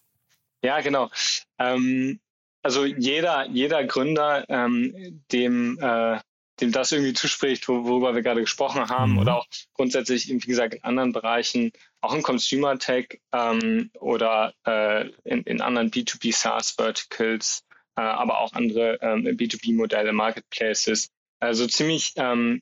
Ja, 0.63 0.81
genau. 0.81 1.11
Ähm, 1.59 2.21
also 2.63 2.87
jeder, 2.87 3.47
jeder 3.51 3.85
Gründer, 3.85 4.45
ähm, 4.49 5.23
dem, 5.31 5.79
äh, 5.81 6.19
dem 6.61 6.73
das 6.73 6.93
irgendwie 6.93 7.13
zuspricht, 7.13 7.69
worüber 7.69 8.15
wir 8.15 8.23
gerade 8.23 8.41
gesprochen 8.41 8.89
haben, 8.89 9.13
mhm. 9.13 9.19
oder 9.19 9.37
auch 9.37 9.47
grundsätzlich, 9.75 10.29
wie 10.29 10.39
gesagt, 10.39 10.75
in 10.75 10.83
anderen 10.83 11.13
Bereichen, 11.13 11.73
auch 12.01 12.15
in 12.15 12.23
Consumer 12.23 12.79
Tech 12.79 13.21
ähm, 13.33 13.91
oder 14.01 14.55
äh, 14.67 15.09
in, 15.25 15.43
in 15.43 15.61
anderen 15.61 15.91
B2B 15.91 16.35
SaaS 16.35 16.71
Verticals, 16.71 17.65
äh, 17.97 18.03
aber 18.03 18.41
auch 18.41 18.53
andere 18.53 18.99
ähm, 19.03 19.25
B2B-Modelle, 19.25 20.13
Marketplaces. 20.13 21.11
Also 21.41 21.67
ziemlich, 21.67 22.13
ähm, 22.17 22.61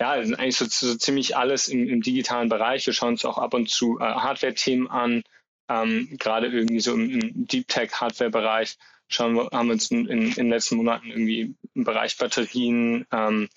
ja, 0.00 0.12
eigentlich 0.12 0.56
so, 0.56 0.66
so 0.66 0.96
ziemlich 0.96 1.36
alles 1.36 1.68
im, 1.68 1.88
im, 1.88 2.02
digitalen 2.02 2.48
Bereich. 2.48 2.86
Wir 2.86 2.92
schauen 2.92 3.10
uns 3.10 3.24
auch 3.24 3.38
ab 3.38 3.54
und 3.54 3.70
zu 3.70 3.98
äh, 3.98 4.04
Hardware-Themen 4.04 4.88
an, 4.88 5.22
ähm, 5.68 6.16
gerade 6.18 6.48
irgendwie 6.48 6.80
so 6.80 6.94
im, 6.94 7.10
im 7.10 7.46
Deep 7.46 7.68
Tech-Hardware-Bereich. 7.68 8.76
Schauen 9.08 9.34
wir, 9.34 9.48
haben 9.52 9.68
wir 9.68 9.74
uns 9.74 9.90
in, 9.90 10.06
in, 10.06 10.22
in 10.28 10.34
den 10.34 10.50
letzten 10.50 10.76
Monaten 10.76 11.08
irgendwie 11.08 11.54
im 11.74 11.84
Bereich 11.84 12.16
Batterien 12.16 13.06
ähm, 13.12 13.48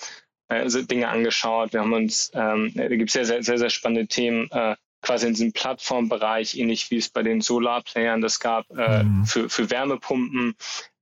also 0.48 0.82
Dinge 0.82 1.10
angeschaut. 1.10 1.74
Wir 1.74 1.82
haben 1.82 1.94
uns, 1.94 2.32
ähm, 2.34 2.72
da 2.76 2.88
gibt 2.88 3.10
es 3.10 3.13
sehr, 3.13 3.26
sehr, 3.26 3.44
sehr, 3.44 3.58
sehr 3.58 3.70
spannende 3.70 4.08
Themen, 4.08 4.50
äh, 4.52 4.76
quasi 5.02 5.28
in 5.28 5.34
diesem 5.34 5.54
Plattformbereich, 5.54 6.58
ähnlich 6.58 6.90
wie 6.92 6.98
es 6.98 7.10
bei 7.10 7.24
den 7.24 7.42
Solarplayern 7.42 8.22
das 8.22 8.40
gab, 8.40 8.70
äh, 8.72 9.04
mhm. 9.04 9.26
für, 9.26 9.50
für 9.50 9.70
Wärmepumpen. 9.70 10.56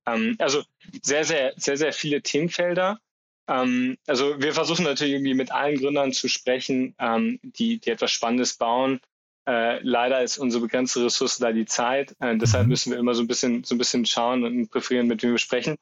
Ähm, 0.06 0.36
also 0.38 0.62
sehr, 1.02 1.24
sehr, 1.24 1.52
sehr, 1.56 1.76
sehr 1.76 1.92
viele 1.92 2.22
Themenfelder. 2.22 2.98
Ähm, 3.48 3.96
also 4.06 4.40
wir 4.40 4.52
versuchen 4.52 4.84
natürlich 4.84 5.14
irgendwie 5.14 5.34
mit 5.34 5.52
allen 5.52 5.78
Gründern 5.78 6.12
zu 6.12 6.28
sprechen, 6.28 6.94
ähm, 6.98 7.38
die, 7.42 7.78
die 7.78 7.90
etwas 7.90 8.12
Spannendes 8.12 8.54
bauen. 8.54 9.00
Äh, 9.48 9.78
leider 9.82 10.22
ist 10.22 10.38
unsere 10.38 10.62
begrenzte 10.62 11.04
Ressource 11.04 11.38
da 11.38 11.52
die 11.52 11.66
Zeit. 11.66 12.16
Äh, 12.20 12.36
deshalb 12.36 12.64
mhm. 12.64 12.70
müssen 12.70 12.92
wir 12.92 12.98
immer 12.98 13.14
so 13.14 13.22
ein 13.22 13.28
bisschen, 13.28 13.62
so 13.64 13.74
ein 13.74 13.78
bisschen 13.78 14.04
schauen 14.04 14.44
und 14.44 14.70
präferieren, 14.70 15.06
mit 15.06 15.22
wem 15.22 15.32
wir 15.32 15.38
sprechen. 15.38 15.76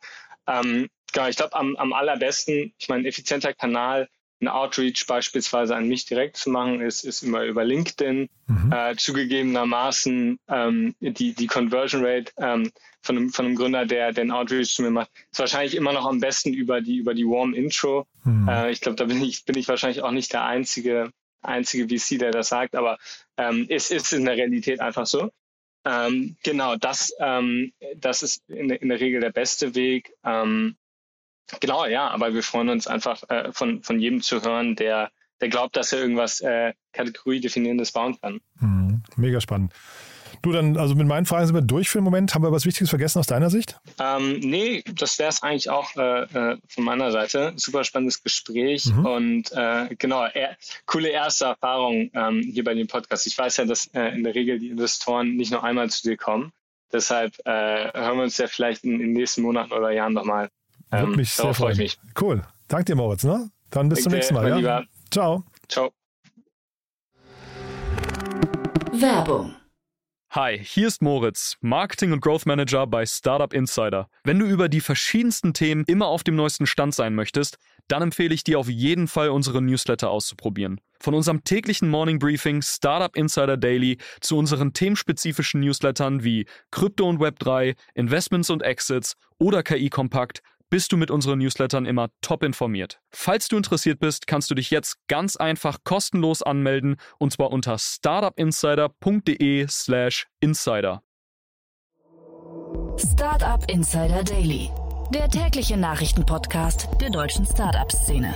Ähm, 0.47 0.89
genau, 1.13 1.29
ich 1.29 1.37
glaube, 1.37 1.55
am, 1.55 1.75
am 1.77 1.93
allerbesten, 1.95 2.75
ich 2.79 2.89
meine, 2.89 3.09
effizienter 3.09 3.55
Kanal 3.55 4.09
ein 4.45 4.49
Outreach 4.49 5.07
beispielsweise 5.07 5.75
an 5.75 5.89
mich 5.89 6.07
direkt 6.07 6.37
zu 6.37 6.51
machen, 6.51 6.81
ist, 6.81 7.05
ist 7.05 7.23
immer 7.23 7.45
über 7.45 7.65
LinkedIn. 7.65 8.29
Mhm. 8.47 8.73
Äh, 8.73 8.97
zugegebenermaßen 8.97 10.39
ähm, 10.49 10.95
die, 11.01 11.35
die 11.35 11.47
Conversion 11.47 12.05
Rate 12.05 12.33
ähm, 12.37 12.71
von, 13.01 13.17
einem, 13.17 13.31
von 13.31 13.47
einem 13.47 13.57
Gründer, 13.57 13.87
der 13.87 14.13
den 14.13 14.31
Outreach 14.31 14.75
zu 14.75 14.83
mir 14.83 14.91
macht, 14.91 15.11
ist 15.33 15.39
wahrscheinlich 15.39 15.75
immer 15.75 15.93
noch 15.93 16.07
am 16.07 16.21
besten 16.21 16.53
über 16.53 16.81
die, 16.81 16.97
über 16.97 17.15
die 17.15 17.27
Warm 17.27 17.55
Intro. 17.55 18.07
Mhm. 18.25 18.49
Äh, 18.49 18.71
ich 18.71 18.81
glaube, 18.81 18.97
da 18.97 19.05
bin 19.05 19.23
ich, 19.23 19.45
bin 19.45 19.57
ich 19.57 19.69
wahrscheinlich 19.69 20.03
auch 20.03 20.11
nicht 20.11 20.33
der 20.33 20.45
einzige, 20.45 21.11
einzige 21.43 21.87
VC, 21.89 22.19
der 22.19 22.31
das 22.31 22.49
sagt, 22.49 22.75
aber 22.75 22.99
ähm, 23.37 23.67
es 23.69 23.91
ist 23.91 24.13
in 24.13 24.25
der 24.25 24.37
Realität 24.37 24.81
einfach 24.81 25.07
so. 25.07 25.31
Ähm, 25.87 26.37
genau, 26.43 26.77
das, 26.77 27.13
ähm, 27.19 27.73
das 27.97 28.23
ist 28.23 28.43
in, 28.49 28.71
in, 28.71 28.89
der 28.89 29.01
Regel 29.01 29.21
der 29.21 29.33
beste 29.33 29.75
Weg. 29.75 30.15
Ähm, 30.25 30.77
Genau, 31.61 31.87
ja, 31.87 32.09
aber 32.09 32.35
wir 32.35 32.43
freuen 32.43 32.69
uns 32.69 32.87
einfach 32.87 33.23
äh, 33.29 33.53
von, 33.53 33.83
von 33.83 34.01
jedem 34.01 34.23
zu 34.23 34.43
hören, 34.43 34.77
der, 34.77 35.11
der 35.41 35.49
glaubt, 35.49 35.77
dass 35.77 35.93
er 35.93 36.01
irgendwas 36.01 36.41
äh, 36.41 36.73
Kategorie-definierendes 36.93 37.93
bauen 37.93 38.19
kann. 38.21 38.41
Mhm, 38.61 39.03
mega 39.17 39.41
spannend. 39.41 39.73
Du, 40.45 40.53
dann, 40.53 40.77
also 40.77 40.95
mit 40.95 41.07
meinen 41.07 41.25
Fragen 41.25 41.47
sind 41.47 41.55
wir 41.55 41.63
durch 41.63 41.89
für 41.89 41.99
den 41.99 42.05
Moment. 42.05 42.35
Haben 42.35 42.43
wir 42.43 42.53
was 42.53 42.67
Wichtiges 42.67 42.91
vergessen 42.91 43.19
aus 43.19 43.27
deiner 43.27 43.49
Sicht? 43.49 43.79
Ähm, 43.99 44.41
nee, 44.41 44.85
das 44.95 45.19
wäre 45.19 45.31
es 45.31 45.43
eigentlich 45.43 45.71
auch 45.71 45.97
äh, 45.97 46.25
äh, 46.25 46.59
von 46.69 46.85
meiner 46.85 47.11
Seite. 47.13 47.55
Super 47.57 47.83
spannendes 47.83 48.23
Gespräch 48.23 48.85
mhm. 48.87 49.07
und 49.07 49.53
äh, 49.53 49.95
genau, 49.99 50.25
er, 50.27 50.59
coole 50.85 51.09
erste 51.09 51.47
Erfahrung 51.47 52.11
ähm, 52.13 52.43
hier 52.43 52.63
bei 52.63 52.75
dem 52.75 52.89
Podcast. 52.89 53.27
Ich 53.27 53.39
weiß 53.39 53.57
ja, 53.57 53.65
dass 53.65 53.87
äh, 53.95 54.09
in 54.09 54.23
der 54.23 54.35
Regel 54.35 54.59
die 54.59 54.69
Investoren 54.69 55.35
nicht 55.35 55.51
nur 55.51 55.65
einmal 55.65 55.89
zu 55.89 56.03
dir 56.03 56.19
kommen. 56.19 56.53
Deshalb 56.93 57.35
äh, 57.47 57.51
hören 57.95 58.19
wir 58.19 58.25
uns 58.25 58.37
ja 58.37 58.47
vielleicht 58.47 58.85
in, 58.85 58.93
in 58.93 58.99
den 58.99 59.13
nächsten 59.13 59.41
Monaten 59.41 59.73
oder 59.73 59.93
Jahren 59.93 60.13
nochmal. 60.13 60.51
Würde 60.91 61.05
ähm, 61.05 61.17
mich 61.17 61.33
sehr 61.33 61.55
freuen. 61.55 61.77
Mich. 61.77 61.99
Cool. 62.21 62.43
Danke 62.69 62.87
dir, 62.87 62.97
Moritz. 62.97 63.25
Ne? 63.25 63.51
Dann 63.71 63.89
bis 63.89 63.99
Danke, 63.99 64.03
zum 64.03 64.13
nächsten 64.13 64.35
Mal. 64.35 64.49
Ja? 64.49 64.57
Lieber. 64.57 64.85
Ciao. 65.11 65.45
Ciao. 65.69 65.93
Werbung. 68.93 69.55
Hi, 70.31 70.59
hier 70.59 70.89
ist 70.89 71.01
Moritz, 71.01 71.57
Marketing 71.61 72.11
und 72.11 72.21
Growth 72.21 72.45
Manager 72.45 72.89
bei 72.89 73.07
Startup 73.07 73.53
Insider. 73.53 74.09
Wenn 74.25 74.41
du 74.41 74.47
über 74.47 74.69
die 74.69 74.81
verschiedensten 74.81 75.55
Themen 75.55 75.85
immer 75.87 76.07
auf 76.09 76.25
dem 76.25 76.35
neuesten 76.35 76.67
Stand 76.67 76.93
sein 76.93 77.15
möchtest, 77.15 77.57
dann 77.87 78.03
empfehle 78.03 78.35
ich 78.35 78.43
dir 78.43 78.59
auf 78.59 78.69
jeden 78.69 79.07
Fall 79.07 79.29
unsere 79.29 79.63
Newsletter 79.63 80.11
auszuprobieren. 80.11 80.81
Von 80.99 81.15
unserem 81.15 81.45
täglichen 81.45 81.89
Morning 81.89 82.19
Briefing 82.19 82.63
Startup 82.63 83.15
Insider 83.15 83.57
Daily 83.57 83.99
zu 84.21 84.37
unseren 84.37 84.73
themenspezifischen 84.73 85.61
Newslettern 85.61 86.25
wie 86.25 86.47
Krypto 86.73 87.09
und 87.09 87.21
Web3, 87.21 87.77
Investments 87.95 88.51
und 88.51 88.63
Exits 88.63 89.15
oder 89.39 89.63
KI 89.63 89.89
Kompakt 89.89 90.43
bist 90.71 90.93
du 90.93 90.97
mit 90.97 91.11
unseren 91.11 91.39
Newslettern 91.39 91.85
immer 91.87 92.09
top 92.21 92.43
informiert. 92.43 93.01
Falls 93.11 93.49
du 93.49 93.57
interessiert 93.57 93.99
bist, 94.01 94.27
kannst 94.27 94.51
du 94.51 94.55
dich 94.55 94.71
jetzt 94.71 94.97
ganz 95.09 95.37
einfach 95.37 95.79
kostenlos 95.85 96.43
anmelden 96.43 96.97
und 97.19 97.33
zwar 97.33 97.51
unter 97.51 97.79
startupinsider.de/slash 97.79 100.27
insider. 100.41 101.03
Startup 102.97 103.69
Insider 103.69 104.23
Daily, 104.23 104.71
der 105.13 105.29
tägliche 105.29 105.77
Nachrichtenpodcast 105.77 106.89
der 107.01 107.11
deutschen 107.11 107.45
Startup-Szene. 107.45 108.33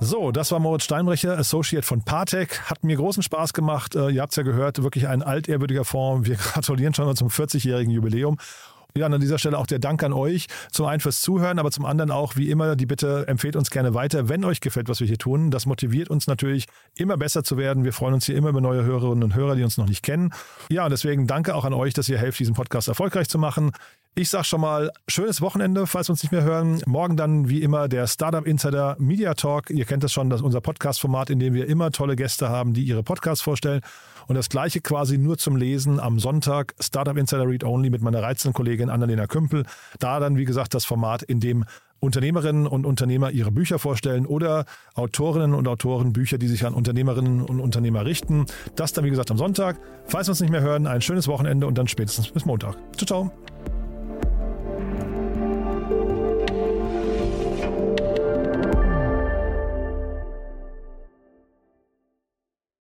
So, 0.00 0.30
das 0.30 0.52
war 0.52 0.60
Moritz 0.60 0.84
Steinbrecher, 0.84 1.36
Associate 1.36 1.84
von 1.84 2.02
Partec. 2.02 2.70
Hat 2.70 2.84
mir 2.84 2.96
großen 2.96 3.24
Spaß 3.24 3.52
gemacht. 3.52 3.96
Äh, 3.96 4.10
ihr 4.10 4.22
habt 4.22 4.32
es 4.32 4.36
ja 4.36 4.44
gehört, 4.44 4.80
wirklich 4.82 5.08
ein 5.08 5.24
altehrwürdiger 5.24 5.84
Fonds. 5.84 6.28
Wir 6.28 6.36
gratulieren 6.36 6.94
schon 6.94 7.06
mal 7.06 7.16
zum 7.16 7.28
40-jährigen 7.28 7.90
Jubiläum. 7.90 8.38
Ja, 8.98 9.06
und 9.06 9.14
an 9.14 9.20
dieser 9.20 9.38
Stelle 9.38 9.58
auch 9.58 9.66
der 9.66 9.78
Dank 9.78 10.02
an 10.02 10.12
euch. 10.12 10.46
Zum 10.70 10.86
einen 10.86 11.00
fürs 11.00 11.20
Zuhören, 11.20 11.58
aber 11.58 11.70
zum 11.70 11.84
anderen 11.84 12.10
auch, 12.10 12.36
wie 12.36 12.50
immer, 12.50 12.76
die 12.76 12.86
Bitte, 12.86 13.26
empfehlt 13.28 13.56
uns 13.56 13.70
gerne 13.70 13.94
weiter, 13.94 14.28
wenn 14.28 14.44
euch 14.44 14.60
gefällt, 14.60 14.88
was 14.88 15.00
wir 15.00 15.06
hier 15.06 15.18
tun. 15.18 15.50
Das 15.50 15.66
motiviert 15.66 16.10
uns 16.10 16.26
natürlich, 16.26 16.66
immer 16.96 17.16
besser 17.16 17.44
zu 17.44 17.56
werden. 17.56 17.84
Wir 17.84 17.92
freuen 17.92 18.14
uns 18.14 18.26
hier 18.26 18.36
immer 18.36 18.50
über 18.50 18.60
neue 18.60 18.84
Hörerinnen 18.84 19.24
und 19.24 19.34
Hörer, 19.34 19.56
die 19.56 19.62
uns 19.62 19.78
noch 19.78 19.86
nicht 19.88 20.02
kennen. 20.02 20.32
Ja, 20.70 20.84
und 20.84 20.90
deswegen 20.90 21.26
danke 21.26 21.54
auch 21.54 21.64
an 21.64 21.72
euch, 21.72 21.94
dass 21.94 22.08
ihr 22.08 22.18
helft, 22.18 22.38
diesen 22.38 22.54
Podcast 22.54 22.88
erfolgreich 22.88 23.28
zu 23.28 23.38
machen. 23.38 23.72
Ich 24.14 24.30
sage 24.30 24.44
schon 24.44 24.60
mal, 24.60 24.90
schönes 25.06 25.40
Wochenende, 25.40 25.86
falls 25.86 26.08
wir 26.08 26.12
uns 26.12 26.24
nicht 26.24 26.32
mehr 26.32 26.42
hören. 26.42 26.82
Morgen 26.86 27.16
dann 27.16 27.48
wie 27.48 27.62
immer 27.62 27.86
der 27.86 28.08
Startup 28.08 28.44
Insider 28.44 28.96
Media 28.98 29.34
Talk. 29.34 29.70
Ihr 29.70 29.84
kennt 29.84 30.02
das 30.02 30.12
schon, 30.12 30.28
das 30.28 30.40
ist 30.40 30.44
unser 30.44 30.60
Podcast-Format, 30.60 31.30
in 31.30 31.38
dem 31.38 31.54
wir 31.54 31.68
immer 31.68 31.92
tolle 31.92 32.16
Gäste 32.16 32.48
haben, 32.48 32.74
die 32.74 32.82
ihre 32.82 33.04
Podcasts 33.04 33.42
vorstellen. 33.42 33.80
Und 34.28 34.34
das 34.34 34.50
gleiche 34.50 34.80
quasi 34.80 35.18
nur 35.18 35.38
zum 35.38 35.56
Lesen 35.56 35.98
am 35.98 36.18
Sonntag, 36.20 36.74
Startup 36.78 37.16
Insider 37.16 37.48
Read 37.48 37.64
Only 37.64 37.90
mit 37.90 38.02
meiner 38.02 38.22
reizenden 38.22 38.52
Kollegin 38.52 38.90
Annalena 38.90 39.26
Kümpel. 39.26 39.64
Da 39.98 40.20
dann, 40.20 40.36
wie 40.36 40.44
gesagt, 40.44 40.74
das 40.74 40.84
Format, 40.84 41.22
in 41.22 41.40
dem 41.40 41.64
Unternehmerinnen 42.00 42.66
und 42.66 42.86
Unternehmer 42.86 43.30
ihre 43.30 43.50
Bücher 43.50 43.78
vorstellen 43.78 44.26
oder 44.26 44.66
Autorinnen 44.94 45.54
und 45.54 45.66
Autoren 45.66 46.12
Bücher, 46.12 46.38
die 46.38 46.46
sich 46.46 46.64
an 46.64 46.74
Unternehmerinnen 46.74 47.42
und 47.42 47.58
Unternehmer 47.58 48.04
richten. 48.04 48.46
Das 48.76 48.92
dann, 48.92 49.04
wie 49.04 49.10
gesagt, 49.10 49.30
am 49.30 49.38
Sonntag. 49.38 49.80
Falls 50.04 50.28
wir 50.28 50.32
uns 50.32 50.40
nicht 50.40 50.50
mehr 50.50 50.60
hören, 50.60 50.86
ein 50.86 51.00
schönes 51.00 51.26
Wochenende 51.26 51.66
und 51.66 51.76
dann 51.76 51.88
spätestens 51.88 52.28
bis 52.28 52.44
Montag. 52.44 52.76
Ciao, 52.96 53.06
ciao. 53.06 53.32